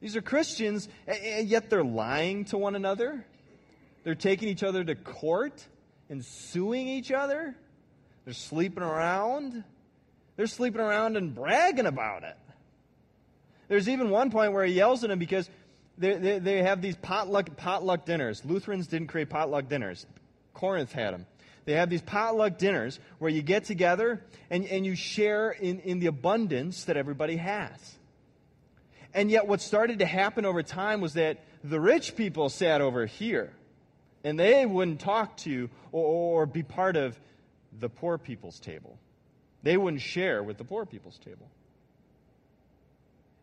These 0.00 0.16
are 0.16 0.22
Christians, 0.22 0.88
and 1.06 1.48
yet 1.48 1.70
they're 1.70 1.84
lying 1.84 2.44
to 2.46 2.58
one 2.58 2.76
another. 2.76 3.24
They're 4.04 4.14
taking 4.14 4.48
each 4.48 4.62
other 4.62 4.84
to 4.84 4.94
court 4.94 5.66
and 6.08 6.24
suing 6.24 6.88
each 6.88 7.10
other. 7.10 7.54
They're 8.24 8.34
sleeping 8.34 8.82
around. 8.82 9.64
They're 10.36 10.46
sleeping 10.46 10.80
around 10.80 11.16
and 11.16 11.34
bragging 11.34 11.86
about 11.86 12.22
it. 12.22 12.36
There's 13.68 13.88
even 13.88 14.10
one 14.10 14.30
point 14.30 14.52
where 14.52 14.64
he 14.64 14.72
yells 14.72 15.04
at 15.04 15.10
him 15.10 15.18
because 15.18 15.50
they, 15.98 16.14
they, 16.14 16.38
they 16.38 16.62
have 16.62 16.80
these 16.80 16.96
potluck, 16.96 17.56
potluck 17.56 18.06
dinners. 18.06 18.44
Lutherans 18.44 18.86
didn't 18.86 19.08
create 19.08 19.28
potluck 19.28 19.68
dinners, 19.68 20.06
Corinth 20.54 20.92
had 20.92 21.12
them. 21.12 21.26
They 21.64 21.74
have 21.74 21.90
these 21.90 22.00
potluck 22.00 22.56
dinners 22.56 22.98
where 23.18 23.30
you 23.30 23.42
get 23.42 23.64
together 23.64 24.22
and, 24.48 24.64
and 24.64 24.86
you 24.86 24.94
share 24.94 25.50
in, 25.50 25.80
in 25.80 25.98
the 25.98 26.06
abundance 26.06 26.84
that 26.84 26.96
everybody 26.96 27.36
has. 27.36 27.97
And 29.14 29.30
yet, 29.30 29.46
what 29.46 29.60
started 29.60 30.00
to 30.00 30.06
happen 30.06 30.44
over 30.44 30.62
time 30.62 31.00
was 31.00 31.14
that 31.14 31.38
the 31.64 31.80
rich 31.80 32.14
people 32.14 32.48
sat 32.48 32.80
over 32.80 33.06
here 33.06 33.52
and 34.22 34.38
they 34.38 34.66
wouldn't 34.66 35.00
talk 35.00 35.36
to 35.38 35.70
or, 35.92 36.42
or 36.42 36.46
be 36.46 36.62
part 36.62 36.96
of 36.96 37.18
the 37.78 37.88
poor 37.88 38.18
people's 38.18 38.60
table. 38.60 38.98
They 39.62 39.76
wouldn't 39.76 40.02
share 40.02 40.42
with 40.42 40.58
the 40.58 40.64
poor 40.64 40.86
people's 40.86 41.18
table. 41.18 41.48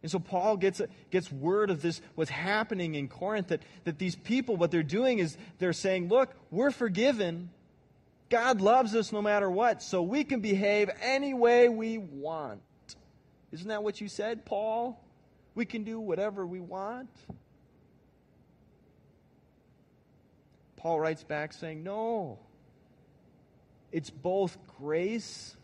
And 0.01 0.11
so 0.11 0.19
Paul 0.19 0.57
gets, 0.57 0.81
gets 1.09 1.31
word 1.31 1.71
of 1.71 1.81
this, 1.81 1.99
what's 2.13 2.29
happening 2.29 2.93
in 2.93 3.07
Corinth, 3.07 3.47
that, 3.47 3.63
that 3.85 3.97
these 3.97 4.15
people, 4.15 4.55
what 4.55 4.69
they're 4.69 4.83
doing 4.83 5.17
is 5.17 5.35
they're 5.57 5.73
saying, 5.73 6.09
look, 6.09 6.29
we're 6.51 6.69
forgiven. 6.69 7.49
God 8.29 8.61
loves 8.61 8.93
us 8.93 9.11
no 9.11 9.21
matter 9.21 9.49
what, 9.49 9.81
so 9.81 10.03
we 10.03 10.23
can 10.23 10.41
behave 10.41 10.91
any 11.01 11.33
way 11.33 11.69
we 11.69 11.97
want. 11.97 12.61
Isn't 13.51 13.69
that 13.69 13.81
what 13.81 13.99
you 13.99 14.07
said, 14.07 14.45
Paul? 14.45 15.03
We 15.55 15.65
can 15.65 15.85
do 15.85 15.99
whatever 15.99 16.45
we 16.45 16.59
want. 16.59 17.09
Paul 20.75 20.99
writes 20.99 21.23
back 21.23 21.53
saying, 21.53 21.83
No. 21.83 22.37
It's 23.91 24.09
both 24.09 24.57
grace 24.77 25.55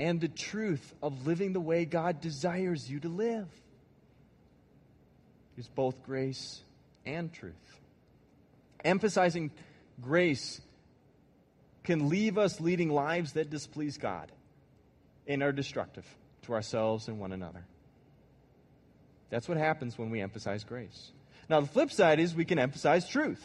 and 0.00 0.20
the 0.20 0.28
truth 0.28 0.94
of 1.02 1.26
living 1.26 1.52
the 1.52 1.60
way 1.60 1.84
God 1.84 2.20
desires 2.20 2.90
you 2.90 3.00
to 3.00 3.08
live. 3.08 3.48
It's 5.58 5.68
both 5.68 6.02
grace 6.04 6.62
and 7.04 7.32
truth. 7.32 7.54
Emphasizing 8.84 9.50
grace 10.00 10.60
can 11.84 12.08
leave 12.08 12.38
us 12.38 12.60
leading 12.60 12.90
lives 12.90 13.32
that 13.32 13.50
displease 13.50 13.98
God 13.98 14.30
and 15.26 15.42
are 15.42 15.52
destructive 15.52 16.06
to 16.42 16.54
ourselves 16.54 17.08
and 17.08 17.18
one 17.18 17.32
another. 17.32 17.64
That's 19.30 19.48
what 19.48 19.58
happens 19.58 19.98
when 19.98 20.10
we 20.10 20.20
emphasize 20.20 20.64
grace. 20.64 21.12
Now, 21.48 21.60
the 21.60 21.66
flip 21.66 21.90
side 21.90 22.20
is 22.20 22.34
we 22.34 22.44
can 22.44 22.58
emphasize 22.58 23.08
truth. 23.08 23.42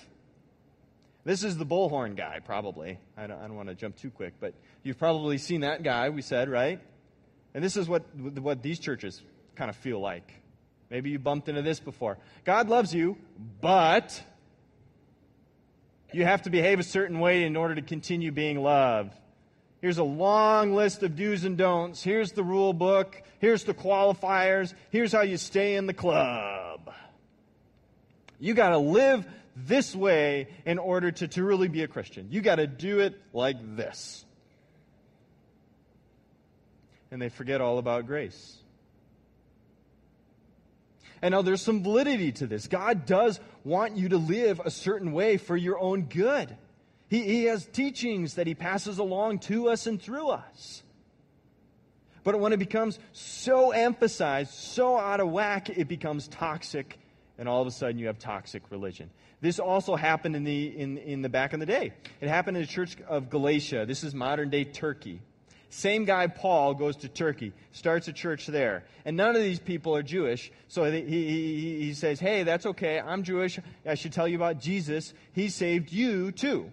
This 1.25 1.43
is 1.43 1.57
the 1.57 1.65
bullhorn 1.65 2.17
guy, 2.17 2.39
probably. 2.43 2.99
I 3.15 3.27
don't, 3.27 3.39
don't 3.39 3.55
want 3.55 3.69
to 3.69 3.75
jump 3.75 3.95
too 3.95 4.11
quick, 4.11 4.33
but 4.39 4.53
you've 4.83 4.99
probably 4.99 5.37
seen 5.37 5.61
that 5.61 5.83
guy, 5.83 6.09
we 6.09 6.21
said, 6.21 6.49
right? 6.49 6.81
And 7.53 7.63
this 7.63 7.77
is 7.77 7.87
what, 7.87 8.03
what 8.15 8.61
these 8.61 8.79
churches 8.79 9.21
kind 9.55 9.69
of 9.69 9.75
feel 9.77 9.99
like. 9.99 10.33
Maybe 10.89 11.11
you 11.11 11.19
bumped 11.19 11.47
into 11.47 11.61
this 11.61 11.79
before. 11.79 12.17
God 12.43 12.67
loves 12.67 12.93
you, 12.93 13.17
but 13.61 14.21
you 16.11 16.25
have 16.25 16.43
to 16.43 16.49
behave 16.49 16.79
a 16.79 16.83
certain 16.83 17.19
way 17.19 17.43
in 17.43 17.55
order 17.55 17.75
to 17.75 17.81
continue 17.81 18.31
being 18.31 18.61
loved. 18.61 19.13
Here's 19.83 19.97
a 19.97 20.03
long 20.05 20.73
list 20.73 21.03
of 21.03 21.17
do's 21.17 21.43
and 21.43 21.57
don'ts. 21.57 22.01
Here's 22.01 22.31
the 22.31 22.41
rule 22.41 22.71
book. 22.71 23.21
Here's 23.39 23.65
the 23.65 23.73
qualifiers. 23.73 24.73
Here's 24.91 25.11
how 25.11 25.23
you 25.23 25.35
stay 25.35 25.75
in 25.75 25.87
the 25.87 25.93
club. 25.93 26.89
You 28.39 28.53
got 28.53 28.69
to 28.69 28.77
live 28.77 29.25
this 29.57 29.93
way 29.93 30.47
in 30.65 30.79
order 30.79 31.11
to, 31.11 31.27
to 31.27 31.43
really 31.43 31.67
be 31.67 31.83
a 31.83 31.89
Christian. 31.89 32.29
You 32.31 32.39
got 32.39 32.55
to 32.55 32.65
do 32.65 33.01
it 33.01 33.21
like 33.33 33.57
this. 33.75 34.23
And 37.11 37.21
they 37.21 37.27
forget 37.27 37.59
all 37.59 37.77
about 37.77 38.07
grace. 38.07 38.55
And 41.21 41.33
now 41.33 41.41
there's 41.41 41.61
some 41.61 41.83
validity 41.83 42.31
to 42.31 42.47
this. 42.47 42.67
God 42.69 43.05
does 43.05 43.37
want 43.65 43.97
you 43.97 44.07
to 44.07 44.17
live 44.17 44.61
a 44.63 44.71
certain 44.71 45.11
way 45.11 45.35
for 45.35 45.57
your 45.57 45.77
own 45.77 46.03
good. 46.03 46.55
He, 47.13 47.21
he 47.21 47.43
has 47.43 47.67
teachings 47.67 48.33
that 48.35 48.47
He 48.47 48.55
passes 48.55 48.97
along 48.97 49.37
to 49.39 49.69
us 49.69 49.85
and 49.85 50.01
through 50.01 50.29
us. 50.29 50.81
But 52.23 52.39
when 52.39 52.53
it 52.53 52.57
becomes 52.57 52.97
so 53.11 53.69
emphasized, 53.69 54.51
so 54.51 54.97
out 54.97 55.19
of 55.19 55.29
whack, 55.29 55.69
it 55.69 55.87
becomes 55.87 56.27
toxic, 56.27 56.97
and 57.37 57.47
all 57.47 57.61
of 57.61 57.67
a 57.67 57.71
sudden 57.71 57.99
you 57.99 58.07
have 58.07 58.17
toxic 58.17 58.63
religion. 58.71 59.11
This 59.41 59.59
also 59.59 59.95
happened 59.95 60.35
in 60.35 60.43
the, 60.43 60.65
in, 60.75 60.97
in 60.97 61.21
the 61.21 61.29
back 61.29 61.53
in 61.53 61.59
the 61.59 61.67
day. 61.67 61.93
It 62.19 62.29
happened 62.29 62.57
in 62.57 62.63
the 62.63 62.67
church 62.67 62.97
of 63.07 63.29
Galatia. 63.29 63.85
This 63.85 64.03
is 64.03 64.15
modern 64.15 64.49
day 64.49 64.63
Turkey. 64.63 65.21
Same 65.69 66.05
guy, 66.05 66.25
Paul, 66.25 66.73
goes 66.73 66.95
to 66.97 67.09
Turkey, 67.09 67.53
starts 67.73 68.07
a 68.07 68.13
church 68.13 68.47
there. 68.47 68.85
And 69.05 69.15
none 69.15 69.35
of 69.35 69.41
these 69.43 69.59
people 69.59 69.95
are 69.95 70.01
Jewish. 70.01 70.51
So 70.67 70.91
he, 70.91 71.01
he, 71.01 71.79
he 71.79 71.93
says, 71.93 72.19
Hey, 72.19 72.41
that's 72.41 72.65
okay. 72.65 72.99
I'm 72.99 73.21
Jewish. 73.21 73.59
I 73.85 73.93
should 73.93 74.13
tell 74.13 74.27
you 74.27 74.37
about 74.37 74.59
Jesus. 74.59 75.13
He 75.33 75.49
saved 75.49 75.91
you 75.91 76.31
too. 76.31 76.71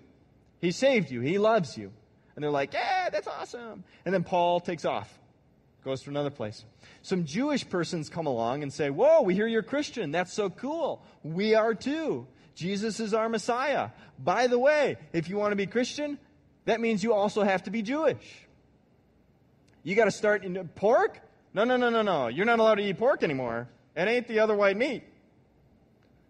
He 0.60 0.72
saved 0.72 1.10
you. 1.10 1.20
He 1.20 1.38
loves 1.38 1.76
you. 1.76 1.90
And 2.34 2.42
they're 2.42 2.50
like, 2.50 2.72
Yeah, 2.72 3.10
that's 3.10 3.26
awesome. 3.26 3.84
And 4.04 4.14
then 4.14 4.24
Paul 4.24 4.60
takes 4.60 4.84
off, 4.84 5.12
goes 5.84 6.02
to 6.02 6.10
another 6.10 6.30
place. 6.30 6.64
Some 7.02 7.24
Jewish 7.24 7.68
persons 7.68 8.08
come 8.08 8.26
along 8.26 8.62
and 8.62 8.72
say, 8.72 8.90
Whoa, 8.90 9.22
we 9.22 9.34
hear 9.34 9.46
you're 9.46 9.62
Christian. 9.62 10.10
That's 10.10 10.32
so 10.32 10.50
cool. 10.50 11.02
We 11.22 11.54
are 11.54 11.74
too. 11.74 12.26
Jesus 12.54 13.00
is 13.00 13.14
our 13.14 13.28
Messiah. 13.28 13.90
By 14.18 14.46
the 14.46 14.58
way, 14.58 14.96
if 15.12 15.28
you 15.28 15.36
want 15.36 15.52
to 15.52 15.56
be 15.56 15.66
Christian, 15.66 16.18
that 16.66 16.80
means 16.80 17.02
you 17.02 17.14
also 17.14 17.42
have 17.42 17.62
to 17.64 17.70
be 17.70 17.82
Jewish. 17.82 18.46
You 19.82 19.94
got 19.94 20.04
to 20.04 20.10
start 20.10 20.44
in 20.44 20.68
pork? 20.74 21.18
No, 21.54 21.64
no, 21.64 21.76
no, 21.76 21.88
no, 21.88 22.02
no. 22.02 22.28
You're 22.28 22.46
not 22.46 22.58
allowed 22.58 22.76
to 22.76 22.82
eat 22.82 22.98
pork 22.98 23.22
anymore. 23.22 23.68
It 23.96 24.08
ain't 24.08 24.28
the 24.28 24.40
other 24.40 24.54
white 24.54 24.76
meat. 24.76 25.04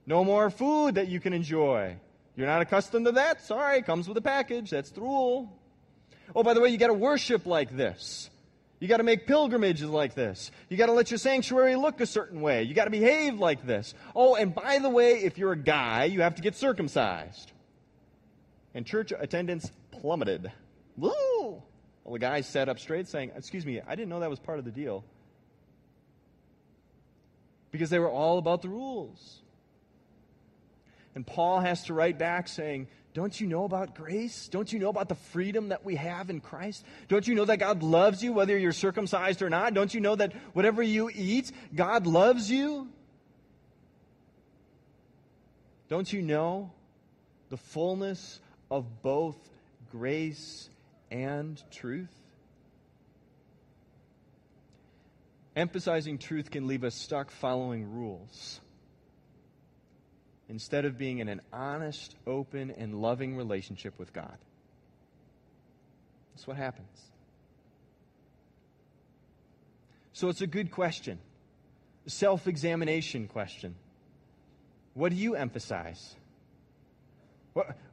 No 0.06 0.24
more 0.24 0.50
food 0.50 0.94
that 0.94 1.08
you 1.08 1.20
can 1.20 1.32
enjoy. 1.32 1.96
You're 2.40 2.48
not 2.48 2.62
accustomed 2.62 3.04
to 3.04 3.12
that? 3.12 3.42
Sorry, 3.42 3.82
comes 3.82 4.08
with 4.08 4.16
a 4.16 4.22
package. 4.22 4.70
That's 4.70 4.90
the 4.92 5.02
rule. 5.02 5.52
Oh, 6.34 6.42
by 6.42 6.54
the 6.54 6.60
way, 6.62 6.70
you 6.70 6.78
got 6.78 6.86
to 6.86 6.94
worship 6.94 7.44
like 7.44 7.76
this. 7.76 8.30
You 8.78 8.88
got 8.88 8.96
to 8.96 9.02
make 9.02 9.26
pilgrimages 9.26 9.90
like 9.90 10.14
this. 10.14 10.50
You 10.70 10.78
got 10.78 10.86
to 10.86 10.92
let 10.92 11.10
your 11.10 11.18
sanctuary 11.18 11.76
look 11.76 12.00
a 12.00 12.06
certain 12.06 12.40
way. 12.40 12.62
You 12.62 12.72
got 12.72 12.86
to 12.86 12.90
behave 12.90 13.38
like 13.38 13.66
this. 13.66 13.92
Oh, 14.16 14.36
and 14.36 14.54
by 14.54 14.78
the 14.78 14.88
way, 14.88 15.22
if 15.22 15.36
you're 15.36 15.52
a 15.52 15.58
guy, 15.58 16.04
you 16.04 16.22
have 16.22 16.36
to 16.36 16.40
get 16.40 16.56
circumcised. 16.56 17.52
And 18.72 18.86
church 18.86 19.12
attendance 19.12 19.70
plummeted. 19.90 20.50
Woo! 20.96 21.12
Well, 21.42 22.12
the 22.14 22.20
guy 22.20 22.40
sat 22.40 22.70
up 22.70 22.78
straight 22.78 23.06
saying, 23.06 23.32
Excuse 23.36 23.66
me, 23.66 23.82
I 23.86 23.94
didn't 23.94 24.08
know 24.08 24.20
that 24.20 24.30
was 24.30 24.40
part 24.40 24.58
of 24.58 24.64
the 24.64 24.70
deal. 24.70 25.04
Because 27.70 27.90
they 27.90 27.98
were 27.98 28.10
all 28.10 28.38
about 28.38 28.62
the 28.62 28.70
rules. 28.70 29.42
And 31.14 31.26
Paul 31.26 31.60
has 31.60 31.84
to 31.84 31.94
write 31.94 32.18
back 32.18 32.48
saying, 32.48 32.86
don't 33.12 33.40
you 33.40 33.48
know 33.48 33.64
about 33.64 33.96
grace? 33.96 34.48
Don't 34.48 34.72
you 34.72 34.78
know 34.78 34.88
about 34.88 35.08
the 35.08 35.16
freedom 35.16 35.70
that 35.70 35.84
we 35.84 35.96
have 35.96 36.30
in 36.30 36.40
Christ? 36.40 36.84
Don't 37.08 37.26
you 37.26 37.34
know 37.34 37.44
that 37.44 37.58
God 37.58 37.82
loves 37.82 38.22
you 38.22 38.32
whether 38.32 38.56
you're 38.56 38.72
circumcised 38.72 39.42
or 39.42 39.50
not? 39.50 39.74
Don't 39.74 39.92
you 39.92 40.00
know 40.00 40.14
that 40.14 40.32
whatever 40.52 40.82
you 40.82 41.10
eat, 41.12 41.50
God 41.74 42.06
loves 42.06 42.50
you? 42.50 42.88
Don't 45.88 46.12
you 46.12 46.22
know 46.22 46.70
the 47.48 47.56
fullness 47.56 48.38
of 48.70 49.02
both 49.02 49.36
grace 49.90 50.70
and 51.10 51.60
truth? 51.72 52.14
Emphasizing 55.56 56.16
truth 56.16 56.52
can 56.52 56.68
leave 56.68 56.84
us 56.84 56.94
stuck 56.94 57.32
following 57.32 57.92
rules 57.92 58.60
instead 60.50 60.84
of 60.84 60.98
being 60.98 61.20
in 61.20 61.28
an 61.28 61.40
honest, 61.52 62.16
open, 62.26 62.72
and 62.72 63.00
loving 63.00 63.36
relationship 63.36 63.96
with 63.98 64.12
God. 64.12 64.36
That's 66.34 66.46
what 66.46 66.56
happens. 66.56 66.88
So 70.12 70.28
it's 70.28 70.42
a 70.42 70.46
good 70.48 70.72
question, 70.72 71.20
self 72.06 72.48
examination 72.48 73.28
question. 73.28 73.76
What 74.94 75.10
do 75.10 75.16
you 75.16 75.36
emphasize? 75.36 76.16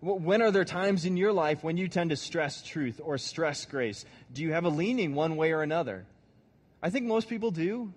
When 0.01 0.41
are 0.41 0.51
there 0.51 0.65
times 0.65 1.05
in 1.05 1.15
your 1.15 1.33
life 1.33 1.63
when 1.63 1.77
you 1.77 1.87
tend 1.87 2.09
to 2.09 2.15
stress 2.15 2.61
truth 2.63 2.99
or 3.03 3.17
stress 3.17 3.65
grace? 3.65 4.03
Do 4.33 4.41
you 4.41 4.53
have 4.53 4.65
a 4.65 4.69
leaning 4.69 5.13
one 5.13 5.35
way 5.35 5.51
or 5.51 5.61
another? 5.61 6.05
I 6.81 6.89
think 6.89 7.05
most 7.05 7.29
people 7.29 7.51
do. 7.51 7.93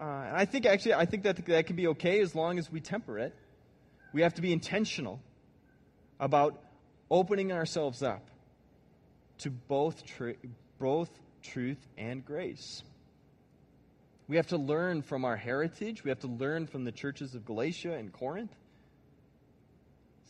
Uh, 0.00 0.04
and 0.04 0.36
I 0.36 0.44
think 0.44 0.64
actually, 0.64 0.94
I 0.94 1.06
think 1.06 1.24
that 1.24 1.44
that 1.46 1.66
can 1.66 1.76
be 1.76 1.88
okay 1.88 2.20
as 2.20 2.34
long 2.34 2.58
as 2.58 2.70
we 2.70 2.80
temper 2.80 3.18
it. 3.18 3.34
We 4.12 4.22
have 4.22 4.34
to 4.34 4.42
be 4.42 4.52
intentional 4.52 5.20
about 6.20 6.62
opening 7.10 7.52
ourselves 7.52 8.02
up 8.02 8.28
to 9.38 9.50
both, 9.50 10.04
tr- 10.04 10.32
both 10.78 11.10
truth 11.42 11.78
and 11.96 12.24
grace. 12.24 12.82
We 14.28 14.36
have 14.36 14.48
to 14.48 14.56
learn 14.56 15.02
from 15.02 15.24
our 15.24 15.36
heritage. 15.36 16.04
We 16.04 16.10
have 16.10 16.20
to 16.20 16.28
learn 16.28 16.66
from 16.66 16.84
the 16.84 16.92
churches 16.92 17.34
of 17.34 17.44
Galatia 17.44 17.94
and 17.94 18.12
Corinth 18.12 18.54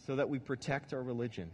so 0.07 0.16
that 0.16 0.28
we 0.28 0.38
protect 0.38 0.94
our 0.94 1.02
religion. 1.02 1.50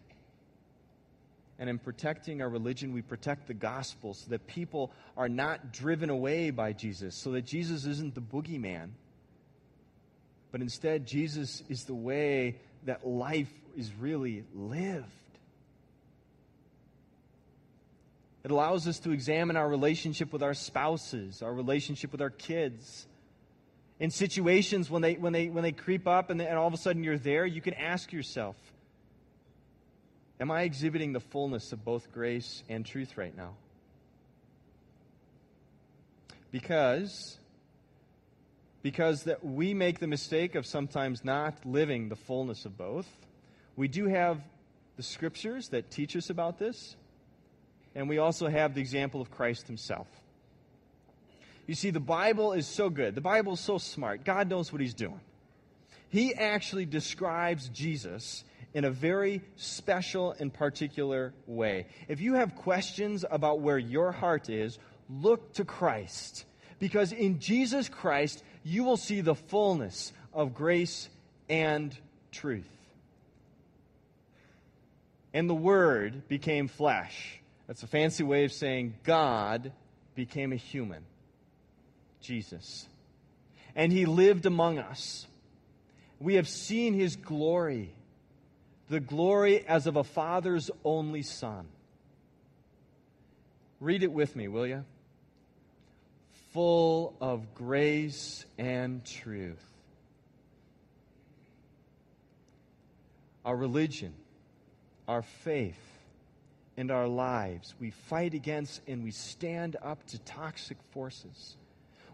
And 1.59 1.71
in 1.71 1.79
protecting 1.79 2.43
our 2.43 2.49
religion, 2.49 2.93
we 2.93 3.03
protect 3.03 3.47
the 3.47 3.55
gospel 3.55 4.15
so 4.15 4.31
that 4.31 4.47
people 4.47 4.93
are 5.17 5.29
not 5.29 5.73
driven 5.73 6.11
away 6.11 6.51
by 6.51 6.73
Jesus, 6.73 7.15
so 7.15 7.33
that 7.33 7.43
Jesus 7.43 7.85
isn't 7.85 8.15
the 8.15 8.21
boogeyman, 8.21 8.91
but 10.51 10.61
instead, 10.61 11.07
Jesus 11.07 11.63
is 11.69 11.85
the 11.85 11.95
way 11.95 12.59
that 12.85 13.07
life 13.07 13.53
is 13.77 13.93
really 13.99 14.45
lived. 14.55 15.05
It 18.45 18.51
allows 18.51 18.87
us 18.87 18.99
to 19.01 19.11
examine 19.11 19.57
our 19.57 19.69
relationship 19.69 20.33
with 20.33 20.43
our 20.43 20.55
spouses, 20.55 21.43
our 21.43 21.53
relationship 21.53 22.13
with 22.13 22.21
our 22.21 22.31
kids. 22.31 23.07
In 23.99 24.11
situations 24.11 24.91
when 24.91 25.03
they, 25.03 25.15
when 25.15 25.33
they, 25.33 25.49
when 25.49 25.65
they 25.65 25.73
creep 25.73 26.07
up 26.07 26.31
and, 26.31 26.39
they, 26.39 26.47
and 26.47 26.59
all 26.59 26.69
of 26.69 26.75
a 26.75 26.77
sudden 26.77 27.03
you're 27.03 27.19
there, 27.19 27.47
you 27.47 27.63
can 27.63 27.75
ask 27.75 28.13
yourself 28.13 28.55
Am 30.41 30.51
I 30.51 30.63
exhibiting 30.63 31.13
the 31.13 31.21
fullness 31.21 31.73
of 31.73 31.85
both 31.85 32.13
grace 32.13 32.63
and 32.69 32.85
truth 32.85 33.17
right 33.17 33.37
now? 33.37 33.55
Because 36.51 37.39
because 38.85 39.23
that 39.23 39.43
we 39.43 39.73
make 39.73 39.99
the 39.99 40.07
mistake 40.07 40.55
of 40.55 40.67
sometimes 40.67 41.25
not 41.25 41.65
living 41.65 42.11
the 42.11 42.17
fullness 42.17 42.67
of 42.67 42.77
both. 42.77 43.09
We 43.77 43.89
do 43.89 44.07
have 44.09 44.43
the 44.99 45.03
scriptures 45.03 45.69
that 45.71 45.91
teach 45.91 46.15
us 46.15 46.29
about 46.29 46.59
this, 46.59 46.95
and 47.95 48.11
we 48.11 48.19
also 48.19 48.47
have 48.47 48.75
the 48.75 48.83
example 48.83 49.23
of 49.23 49.31
Christ 49.31 49.67
himself. 49.67 50.07
You 51.67 51.75
see, 51.75 51.89
the 51.89 51.99
Bible 51.99 52.53
is 52.53 52.67
so 52.67 52.91
good. 52.91 53.15
The 53.15 53.23
Bible 53.23 53.55
is 53.55 53.61
so 53.61 53.79
smart. 53.79 54.23
God 54.23 54.51
knows 54.51 54.71
what 54.71 54.83
he's 54.83 54.93
doing. 54.93 55.21
He 56.11 56.35
actually 56.35 56.85
describes 56.85 57.71
Jesus 57.71 58.45
in 58.75 58.85
a 58.85 58.91
very 58.91 59.41
special 59.57 60.35
and 60.39 60.53
particular 60.53 61.33
way. 61.47 61.87
If 62.09 62.21
you 62.21 62.35
have 62.35 62.57
questions 62.57 63.25
about 63.31 63.61
where 63.61 63.79
your 63.79 64.13
heart 64.13 64.51
is, 64.51 64.79
look 65.09 65.55
to 65.55 65.65
Christ. 65.65 66.45
Because 66.81 67.13
in 67.13 67.39
Jesus 67.39 67.89
Christ, 67.89 68.43
you 68.65 68.83
will 68.83 68.97
see 68.97 69.21
the 69.21 69.37
fullness 69.37 70.13
of 70.33 70.55
grace 70.55 71.09
and 71.49 71.97
truth. 72.33 72.69
And 75.33 75.49
the 75.49 75.55
Word 75.55 76.29
became 76.29 76.69
flesh. 76.69 77.41
That's 77.67 77.83
a 77.83 77.89
fancy 77.89 78.25
way 78.25 78.45
of 78.45 78.53
saying 78.53 78.95
God 79.05 79.73
became 80.15 80.53
a 80.53 80.57
human, 80.57 81.05
Jesus. 82.21 82.87
And 83.75 83.93
He 83.93 84.05
lived 84.05 84.47
among 84.47 84.79
us. 84.79 85.27
We 86.21 86.35
have 86.35 86.49
seen 86.49 86.95
His 86.95 87.17
glory, 87.17 87.95
the 88.89 89.01
glory 89.01 89.67
as 89.67 89.87
of 89.87 89.97
a 89.97 90.05
Father's 90.05 90.71
only 90.85 91.23
Son. 91.23 91.67
Read 93.81 94.03
it 94.03 94.13
with 94.13 94.37
me, 94.37 94.49
will 94.49 94.67
you? 94.67 94.85
full 96.55 97.17
of 97.21 97.53
grace 97.53 98.47
and 98.57 99.05
truth. 99.05 99.61
Our 103.45 103.57
religion, 103.57 104.15
our 105.07 105.23
faith, 105.23 105.77
and 106.77 106.93
our 106.93 107.09
lives, 107.09 107.75
we 107.81 107.91
fight 107.91 108.35
against 108.35 108.81
and 108.87 109.03
we 109.03 109.11
stand 109.11 109.77
up 109.83 110.07
to 110.07 110.19
toxic 110.21 110.79
forces. 110.93 111.57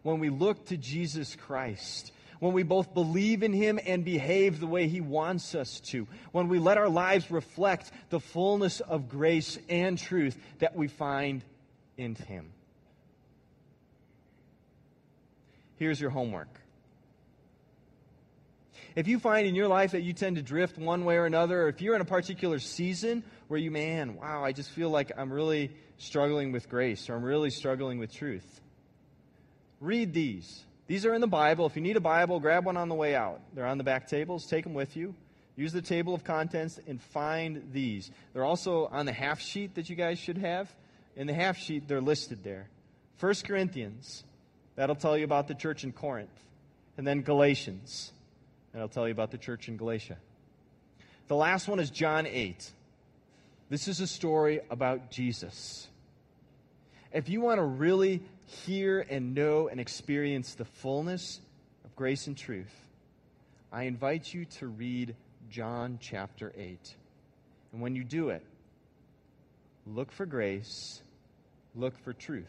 When 0.03 0.19
we 0.19 0.31
look 0.31 0.67
to 0.67 0.79
Jesus 0.79 1.37
Christ, 1.37 2.11
when 2.41 2.53
we 2.53 2.63
both 2.63 2.93
believe 2.93 3.43
in 3.43 3.53
Him 3.53 3.79
and 3.87 4.05
behave 4.05 4.59
the 4.59 4.67
way 4.67 4.89
He 4.89 5.01
wants 5.01 5.55
us 5.55 5.81
to, 5.81 6.09
when 6.33 6.49
we 6.49 6.59
let 6.59 6.79
our 6.79 6.89
lives 6.89 7.31
reflect 7.31 7.93
the 8.11 8.21
fullness 8.21 8.81
of 8.81 9.09
grace 9.09 9.59
and 9.69 9.97
truth 9.97 10.37
that 10.59 10.75
we 10.75 10.89
find 10.89 11.45
in 11.97 12.17
Him. 12.17 12.53
here's 15.81 15.99
your 15.99 16.11
homework. 16.11 16.61
If 18.95 19.09
you 19.09 19.19
find 19.19 19.47
in 19.47 19.55
your 19.55 19.67
life 19.67 19.93
that 19.93 20.03
you 20.03 20.13
tend 20.13 20.37
to 20.37 20.43
drift 20.43 20.77
one 20.77 21.05
way 21.05 21.17
or 21.17 21.25
another, 21.25 21.63
or 21.63 21.69
if 21.69 21.81
you're 21.81 21.95
in 21.95 22.03
a 22.03 22.05
particular 22.05 22.59
season 22.59 23.25
where 23.49 23.59
you, 23.59 23.71
man, 23.71 24.17
wow, 24.17 24.45
I 24.45 24.53
just 24.53 24.71
feel 24.71 24.91
like 24.91 25.11
I'm 25.17 25.33
really 25.33 25.71
struggling 25.97 26.53
with 26.53 26.69
grace 26.69 27.09
or 27.09 27.17
I'm 27.17 27.23
really 27.23 27.51
struggling 27.51 27.99
with 27.99 28.13
truth, 28.13 28.61
read 29.81 30.13
these. 30.13 30.65
These 30.91 31.07
are 31.07 31.15
in 31.15 31.21
the 31.21 31.29
Bible. 31.29 31.67
If 31.67 31.77
you 31.77 31.83
need 31.83 31.97
a 31.97 32.01
Bible, 32.01 32.41
grab 32.41 32.67
one 32.67 32.77
on 32.77 32.89
the 32.89 32.97
way 32.97 33.15
out. 33.15 33.41
They're 33.55 33.65
on 33.65 33.79
the 33.79 33.85
back 33.85 34.09
tables. 34.09 34.45
Take 34.49 34.65
them 34.65 34.75
with 34.75 34.97
you. 34.97 35.15
Use 35.55 35.73
the 35.73 35.81
table 35.81 36.15
of 36.15 36.25
contents 36.25 36.81
and 36.85 37.01
find 37.01 37.69
these. 37.73 38.11
They're 38.33 38.45
also 38.45 38.87
on 38.87 39.07
the 39.07 39.13
half 39.13 39.41
sheet 39.41 39.77
that 39.77 39.89
you 39.89 39.95
guys 39.95 40.19
should 40.19 40.39
have. 40.39 40.69
In 41.15 41.29
the 41.29 41.33
half 41.33 41.59
sheet, 41.59 41.87
they're 41.87 42.01
listed 42.01 42.43
there. 42.43 42.67
1 43.21 43.35
Corinthians 43.47 44.25
That'll 44.75 44.97
tell 44.97 45.17
you 45.17 45.25
about 45.25 45.47
the 45.47 45.55
church 45.55 45.85
in 45.85 45.93
Corinth. 45.93 46.29
And 46.99 47.07
then 47.07 47.23
Galatians. 47.23 48.11
That'll 48.73 48.89
tell 48.89 49.07
you 49.07 49.13
about 49.13 49.31
the 49.31 49.39
church 49.39 49.69
in 49.69 49.77
Galatia. 49.77 50.17
The 51.29 51.37
last 51.37 51.69
one 51.69 51.79
is 51.79 51.91
John 51.91 52.27
8. 52.27 52.69
This 53.69 53.87
is 53.87 54.01
a 54.01 54.09
story 54.09 54.59
about 54.71 55.13
Jesus. 55.13 55.87
If 57.13 57.29
you 57.29 57.41
want 57.41 57.59
to 57.59 57.65
really 57.65 58.23
hear 58.47 59.05
and 59.09 59.35
know 59.35 59.69
and 59.69 59.81
experience 59.81 60.55
the 60.55 60.65
fullness 60.65 61.41
of 61.85 61.95
grace 61.97 62.29
and 62.29 62.37
truth, 62.37 62.73
I 63.73 63.85
invite 63.85 64.33
you 64.33 64.45
to 64.59 64.69
read 64.69 65.17
John 65.51 65.99
chapter 66.01 66.53
8. 66.57 66.95
And 67.73 67.81
when 67.81 67.97
you 67.97 68.05
do 68.05 68.31
it, 68.31 68.45
look 69.87 70.13
for 70.13 70.25
grace, 70.25 71.03
look 71.75 71.99
for 72.05 72.13
truth. 72.13 72.47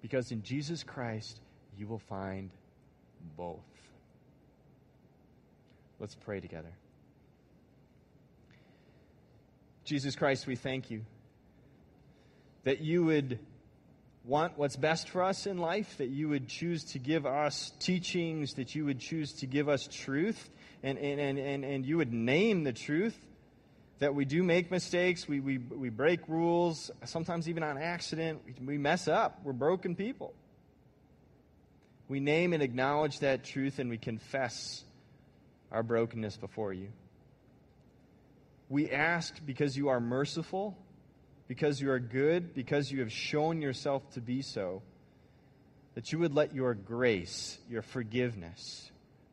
Because 0.00 0.32
in 0.32 0.42
Jesus 0.42 0.82
Christ, 0.82 1.38
you 1.78 1.86
will 1.86 1.98
find 1.98 2.50
both. 3.36 3.58
Let's 5.98 6.14
pray 6.14 6.40
together. 6.40 6.72
Jesus 9.84 10.16
Christ, 10.16 10.46
we 10.46 10.56
thank 10.56 10.90
you 10.90 11.04
that 12.64 12.80
you 12.80 13.04
would 13.04 13.38
want 14.24 14.58
what's 14.58 14.76
best 14.76 15.08
for 15.08 15.22
us 15.22 15.46
in 15.46 15.58
life, 15.58 15.96
that 15.98 16.08
you 16.08 16.28
would 16.28 16.48
choose 16.48 16.84
to 16.84 16.98
give 16.98 17.26
us 17.26 17.72
teachings, 17.78 18.54
that 18.54 18.74
you 18.74 18.84
would 18.84 19.00
choose 19.00 19.32
to 19.34 19.46
give 19.46 19.68
us 19.68 19.88
truth, 19.90 20.50
and, 20.82 20.98
and, 20.98 21.20
and, 21.20 21.38
and, 21.38 21.64
and 21.64 21.86
you 21.86 21.96
would 21.96 22.12
name 22.12 22.64
the 22.64 22.72
truth 22.72 23.16
that 24.00 24.14
we 24.14 24.24
do 24.24 24.42
make 24.42 24.70
mistakes, 24.70 25.28
we, 25.28 25.40
we, 25.40 25.58
we 25.58 25.90
break 25.90 26.26
rules, 26.26 26.90
sometimes 27.04 27.48
even 27.48 27.62
on 27.62 27.76
accident, 27.76 28.40
we, 28.64 28.78
mess 28.78 29.06
up. 29.06 29.40
We're 29.44 29.52
broken 29.52 29.94
people. 29.94 30.32
We 32.08 32.18
name 32.18 32.54
and 32.54 32.62
acknowledge 32.62 33.20
that 33.20 33.44
truth 33.44 33.78
and 33.78 33.90
we 33.90 33.98
confess 33.98 34.82
our 35.70 35.82
brokenness 35.82 36.38
before 36.38 36.72
you. 36.72 36.88
We 38.70 38.90
ask 38.90 39.34
because 39.44 39.76
you 39.76 39.90
are 39.90 40.00
merciful, 40.00 40.78
because 41.50 41.80
you 41.80 41.90
are 41.90 41.98
good, 41.98 42.54
because 42.54 42.92
you 42.92 43.00
have 43.00 43.10
shown 43.10 43.60
yourself 43.60 44.08
to 44.12 44.20
be 44.20 44.40
so, 44.40 44.82
that 45.96 46.12
you 46.12 46.20
would 46.20 46.32
let 46.32 46.54
your 46.54 46.74
grace, 46.74 47.58
your 47.68 47.82
forgiveness, 47.82 48.88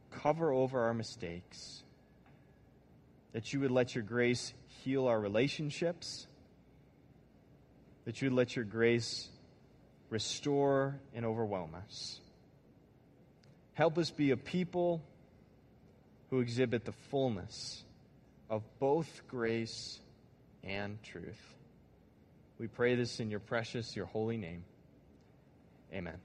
cover 0.10 0.52
over 0.52 0.80
our 0.80 0.96
mistakes 0.96 1.84
that 3.34 3.54
you 3.54 3.60
would 3.60 3.70
let 3.70 3.94
your 3.94 4.04
grace 4.04 4.52
heal 4.84 5.06
our 5.06 5.20
relationships, 5.20 6.26
that 8.06 8.20
you 8.20 8.32
would 8.32 8.36
let 8.36 8.56
your 8.56 8.66
grace 8.66 9.30
restore 10.10 11.00
and 11.14 11.24
overwhelm 11.24 11.76
us. 11.76 12.20
Help 13.76 14.00
us 14.00 14.10
be 14.10 14.32
a 14.32 14.38
people 14.38 15.04
who 16.32 16.40
exhibit 16.40 16.84
the 16.84 16.94
fullness 17.12 17.84
of 18.50 18.64
both 18.80 19.22
grace 19.28 20.00
and 20.64 20.98
truth. 21.04 21.57
We 22.60 22.68
pray 22.68 22.96
this 22.96 23.20
in 23.20 23.30
your 23.30 23.40
precious, 23.40 23.96
your 23.96 24.06
holy 24.06 24.38
name. 24.38 24.64
Amen. 25.94 26.18